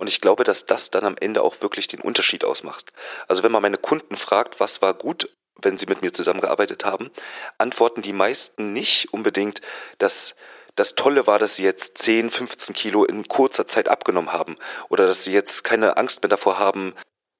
Und 0.00 0.06
ich 0.06 0.22
glaube, 0.22 0.44
dass 0.44 0.64
das 0.64 0.90
dann 0.90 1.04
am 1.04 1.16
Ende 1.20 1.42
auch 1.42 1.60
wirklich 1.60 1.86
den 1.86 2.00
Unterschied 2.00 2.46
ausmacht. 2.46 2.90
Also 3.28 3.42
wenn 3.42 3.52
man 3.52 3.60
meine 3.60 3.76
Kunden 3.76 4.16
fragt, 4.16 4.58
was 4.58 4.80
war 4.80 4.94
gut, 4.94 5.28
wenn 5.60 5.76
sie 5.76 5.84
mit 5.84 6.00
mir 6.00 6.10
zusammengearbeitet 6.10 6.86
haben, 6.86 7.10
antworten 7.58 8.00
die 8.00 8.14
meisten 8.14 8.72
nicht 8.72 9.12
unbedingt, 9.12 9.60
dass 9.98 10.36
das 10.74 10.94
Tolle 10.94 11.26
war, 11.26 11.38
dass 11.38 11.56
sie 11.56 11.64
jetzt 11.64 11.98
10, 11.98 12.30
15 12.30 12.74
Kilo 12.74 13.04
in 13.04 13.28
kurzer 13.28 13.66
Zeit 13.66 13.88
abgenommen 13.88 14.32
haben 14.32 14.56
oder 14.88 15.06
dass 15.06 15.22
sie 15.24 15.32
jetzt 15.32 15.64
keine 15.64 15.98
Angst 15.98 16.22
mehr 16.22 16.30
davor 16.30 16.58
haben, 16.58 16.94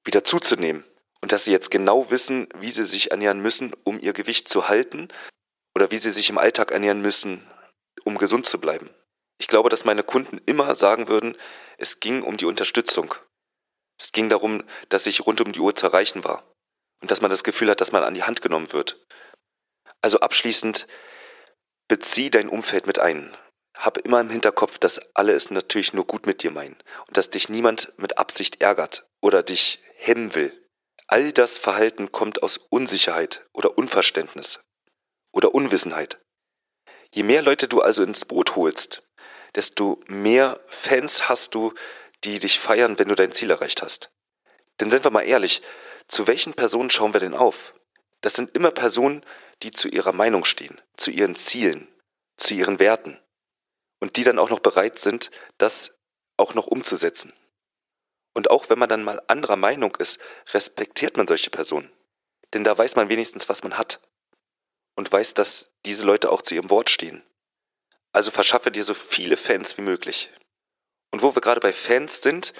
wieder 0.05 0.23
zuzunehmen 0.23 0.85
und 1.23 1.33
dass 1.33 1.44
sie 1.44 1.53
jetzt 1.53 1.70
genau 1.70 2.11
wissen, 2.11 2.46
wie 2.59 2.70
sie 2.70 2.85
sich 2.85 3.11
ernähren 3.11 3.40
müssen, 3.40 3.73
um 3.85 3.99
ihr 3.99 4.12
Gewicht 4.12 4.51
zu 4.51 4.68
halten 4.68 5.09
oder 5.75 5.90
wie 5.90 5.99
sie 5.99 6.12
sich 6.12 6.29
im 6.29 6.37
Alltag 6.37 6.73
ernähren 6.73 7.01
müssen, 7.01 7.42
um 8.05 8.18
gesund 8.18 8.44
zu 8.44 8.61
bleiben. 8.61 8.90
Ich 9.40 9.48
glaube, 9.48 9.70
dass 9.70 9.87
meine 9.87 10.03
Kunden 10.03 10.38
immer 10.44 10.74
sagen 10.74 11.09
würden, 11.09 11.35
es 11.79 11.98
ging 11.98 12.22
um 12.22 12.37
die 12.37 12.44
Unterstützung. 12.44 13.14
Es 13.98 14.12
ging 14.12 14.29
darum, 14.29 14.62
dass 14.90 15.07
ich 15.07 15.24
rund 15.26 15.40
um 15.40 15.53
die 15.53 15.61
Uhr 15.61 15.74
zu 15.74 15.87
erreichen 15.87 16.24
war 16.24 16.44
und 17.00 17.11
dass 17.11 17.22
man 17.22 17.31
das 17.31 17.42
Gefühl 17.42 17.70
hat, 17.70 17.81
dass 17.81 17.90
man 17.90 18.05
an 18.05 18.12
die 18.12 18.22
Hand 18.22 18.42
genommen 18.42 18.74
wird. 18.74 19.03
Also 20.03 20.20
abschließend, 20.20 20.87
bezieh 21.88 22.31
dein 22.31 22.50
Umfeld 22.50 22.87
mit 22.87 22.98
ein. 22.98 23.35
Hab 23.79 23.96
immer 23.96 24.20
im 24.20 24.29
Hinterkopf, 24.29 24.79
dass 24.79 25.00
alle 25.16 25.33
es 25.33 25.50
natürlich 25.50 25.94
nur 25.94 26.07
gut 26.07 26.26
mit 26.26 26.42
dir 26.42 26.50
meinen 26.50 26.76
und 27.07 27.16
dass 27.16 27.31
dich 27.31 27.48
niemand 27.48 27.94
mit 27.96 28.18
Absicht 28.18 28.61
ärgert 28.61 29.07
oder 29.22 29.42
dich 29.42 29.83
hemmen 29.94 30.35
will. 30.35 30.53
All 31.07 31.33
das 31.33 31.57
Verhalten 31.57 32.12
kommt 32.12 32.42
aus 32.42 32.59
Unsicherheit 32.59 33.48
oder 33.55 33.79
Unverständnis 33.79 34.61
oder 35.33 35.55
Unwissenheit. 35.55 36.20
Je 37.12 37.22
mehr 37.22 37.40
Leute 37.40 37.68
du 37.68 37.81
also 37.81 38.03
ins 38.03 38.26
Boot 38.26 38.55
holst, 38.55 39.03
desto 39.55 40.01
mehr 40.07 40.61
Fans 40.67 41.29
hast 41.29 41.55
du, 41.55 41.73
die 42.25 42.39
dich 42.39 42.61
feiern, 42.61 42.99
wenn 42.99 43.09
du 43.09 43.15
dein 43.15 43.33
Ziel 43.33 43.51
erreicht 43.51 43.83
hast. 43.83 44.11
Denn 44.81 44.91
sind 44.91 45.05
wir 45.05 45.11
mal 45.11 45.23
ehrlich, 45.23 45.63
zu 46.09 46.27
welchen 46.27 46.55
Personen 46.55 46.91
schauen 46.91 47.13
wir 47.13 47.21
denn 47.21 47.35
auf? 47.35 47.73
Das 48.21 48.35
sind 48.35 48.55
immer 48.57 48.71
Personen, 48.71 49.25
die 49.63 49.71
zu 49.71 49.89
ihrer 49.89 50.13
Meinung 50.13 50.45
stehen, 50.45 50.81
zu 50.97 51.11
ihren 51.11 51.37
Zielen, 51.37 51.89
zu 52.37 52.55
ihren 52.55 52.79
Werten 52.79 53.19
und 54.01 54.17
die 54.17 54.25
dann 54.25 54.39
auch 54.39 54.51
noch 54.51 54.61
bereit 54.61 54.99
sind, 54.99 55.31
das 55.59 55.99
auch 56.37 56.55
noch 56.55 56.67
umzusetzen. 56.67 57.33
Und 58.33 58.51
auch 58.51 58.71
wenn 58.71 58.79
man 58.79 58.89
dann 58.89 59.05
mal 59.05 59.21
anderer 59.29 59.57
Meinung 59.57 59.95
ist, 59.97 60.19
respektiert 60.53 61.17
man 61.17 61.27
solche 61.27 61.51
Personen. 61.51 61.93
Denn 62.55 62.65
da 62.65 62.77
weiß 62.77 62.97
man 62.97 63.09
wenigstens, 63.09 63.49
was 63.49 63.63
man 63.63 63.77
hat. 63.77 64.01
Und 64.97 65.11
weiß, 65.11 65.35
dass 65.35 65.75
diese 65.87 66.05
Leute 66.05 66.31
auch 66.31 66.43
zu 66.43 66.55
ihrem 66.55 66.71
Wort 66.71 66.91
stehen. 66.91 67.23
Also 68.12 68.31
verschaffe 68.31 68.70
dir 68.70 68.85
so 68.85 68.94
viele 68.94 69.37
Fans 69.37 69.77
wie 69.79 69.83
möglich. 69.83 70.31
Und 71.12 71.23
wo 71.23 71.35
wir 71.35 71.40
gerade 71.40 71.61
bei 71.61 71.73
Fans 71.73 72.23
sind, 72.23 72.53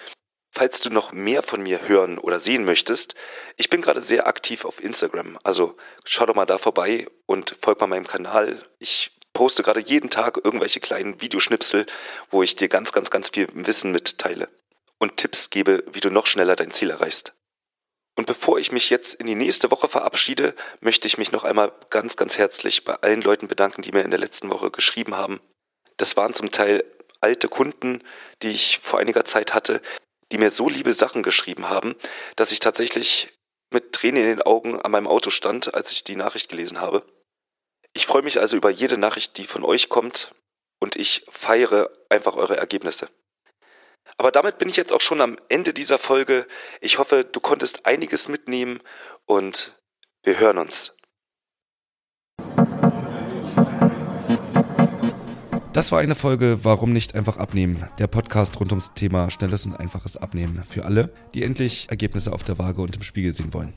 falls 0.52 0.80
du 0.80 0.90
noch 0.90 1.12
mehr 1.12 1.42
von 1.42 1.62
mir 1.62 1.88
hören 1.88 2.18
oder 2.18 2.40
sehen 2.40 2.64
möchtest, 2.64 3.14
ich 3.56 3.70
bin 3.70 3.82
gerade 3.82 4.02
sehr 4.02 4.26
aktiv 4.26 4.64
auf 4.64 4.82
Instagram. 4.82 5.38
Also 5.44 5.76
schau 6.04 6.26
doch 6.26 6.34
mal 6.34 6.46
da 6.46 6.58
vorbei 6.58 7.06
und 7.26 7.56
folg 7.60 7.80
mal 7.80 7.86
meinem 7.86 8.06
Kanal. 8.06 8.64
Ich 8.78 9.12
poste 9.32 9.62
gerade 9.62 9.80
jeden 9.80 10.10
Tag 10.10 10.40
irgendwelche 10.42 10.80
kleinen 10.80 11.20
Videoschnipsel, 11.20 11.86
wo 12.28 12.42
ich 12.42 12.56
dir 12.56 12.68
ganz, 12.68 12.92
ganz, 12.92 13.10
ganz 13.10 13.30
viel 13.30 13.46
Wissen 13.52 13.92
mitteile 13.92 14.48
und 14.98 15.16
Tipps 15.16 15.50
gebe, 15.50 15.84
wie 15.92 16.00
du 16.00 16.10
noch 16.10 16.26
schneller 16.26 16.56
dein 16.56 16.72
Ziel 16.72 16.90
erreichst. 16.90 17.32
Und 18.20 18.26
bevor 18.26 18.59
ich 18.59 18.70
mich 18.70 18.90
jetzt 18.90 19.14
in 19.14 19.26
die 19.26 19.35
nächste 19.35 19.70
Woche 19.70 19.88
verabschiede, 19.88 20.54
möchte 20.83 21.09
ich 21.09 21.16
mich 21.16 21.33
noch 21.33 21.42
einmal 21.42 21.72
ganz, 21.88 22.16
ganz 22.16 22.37
herzlich 22.37 22.85
bei 22.85 22.92
allen 22.96 23.22
Leuten 23.22 23.48
bedanken, 23.48 23.80
die 23.80 23.92
mir 23.92 24.02
in 24.02 24.11
der 24.11 24.20
letzten 24.20 24.50
Woche 24.50 24.70
geschrieben 24.70 25.16
haben. 25.16 25.40
Das 25.96 26.18
waren 26.18 26.35
zum 26.35 26.50
Teil 26.52 26.85
alte 27.22 27.48
Kunden, 27.48 28.04
die 28.42 28.50
ich 28.50 28.78
vor 28.83 28.98
einiger 28.98 29.24
Zeit 29.24 29.54
hatte, 29.54 29.80
die 30.30 30.37
mir 30.37 30.50
so 30.50 30.68
liebe 30.68 30.92
Sachen 30.92 31.22
geschrieben 31.22 31.70
haben, 31.70 31.94
dass 32.37 32.52
ich 32.52 32.61
tatsächlich 32.61 33.30
mit 33.72 33.94
Tränen 33.94 34.20
in 34.20 34.28
den 34.28 34.42
Augen 34.42 34.78
an 34.78 34.90
meinem 34.90 35.09
Auto 35.09 35.30
stand, 35.30 35.74
als 35.74 35.90
ich 35.90 36.04
die 36.04 36.16
Nachricht 36.16 36.50
gelesen 36.50 36.78
habe. 36.78 37.06
Ich 37.94 38.04
freue 38.04 38.20
mich 38.20 38.38
also 38.38 38.54
über 38.54 38.68
jede 38.68 38.98
Nachricht, 38.98 39.38
die 39.38 39.46
von 39.46 39.64
euch 39.64 39.88
kommt 39.88 40.35
und 40.78 40.94
ich 40.94 41.24
feiere 41.30 41.88
einfach 42.11 42.37
eure 42.37 42.59
Ergebnisse. 42.59 43.09
Aber 44.16 44.30
damit 44.30 44.58
bin 44.58 44.68
ich 44.68 44.76
jetzt 44.76 44.92
auch 44.92 45.00
schon 45.00 45.20
am 45.20 45.36
Ende 45.48 45.72
dieser 45.72 45.98
Folge. 45.98 46.46
Ich 46.80 46.98
hoffe, 46.98 47.24
du 47.24 47.40
konntest 47.40 47.86
einiges 47.86 48.28
mitnehmen 48.28 48.80
und 49.26 49.80
wir 50.22 50.38
hören 50.38 50.58
uns. 50.58 50.94
Das 55.72 55.92
war 55.92 56.00
eine 56.00 56.16
Folge 56.16 56.58
Warum 56.64 56.92
nicht 56.92 57.14
einfach 57.14 57.36
abnehmen? 57.36 57.88
Der 57.98 58.08
Podcast 58.08 58.58
rund 58.58 58.72
ums 58.72 58.92
Thema 58.94 59.30
schnelles 59.30 59.66
und 59.66 59.76
einfaches 59.76 60.16
Abnehmen 60.16 60.64
für 60.68 60.84
alle, 60.84 61.12
die 61.32 61.44
endlich 61.44 61.86
Ergebnisse 61.88 62.32
auf 62.32 62.42
der 62.42 62.58
Waage 62.58 62.82
und 62.82 62.96
im 62.96 63.02
Spiegel 63.04 63.32
sehen 63.32 63.54
wollen. 63.54 63.74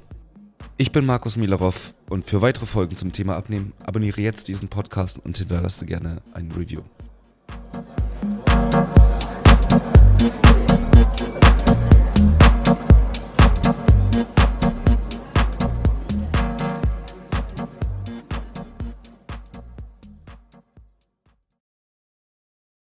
Ich 0.77 0.91
bin 0.91 1.05
Markus 1.05 1.35
Milarov 1.35 1.93
und 2.09 2.25
für 2.25 2.41
weitere 2.41 2.65
Folgen 2.65 2.95
zum 2.95 3.11
Thema 3.11 3.35
Abnehmen 3.37 3.73
abonniere 3.85 4.21
jetzt 4.21 4.47
diesen 4.47 4.69
Podcast 4.69 5.19
und 5.23 5.37
hinterlasse 5.37 5.85
gerne 5.85 6.23
ein 6.33 6.51
Review. 6.51 6.81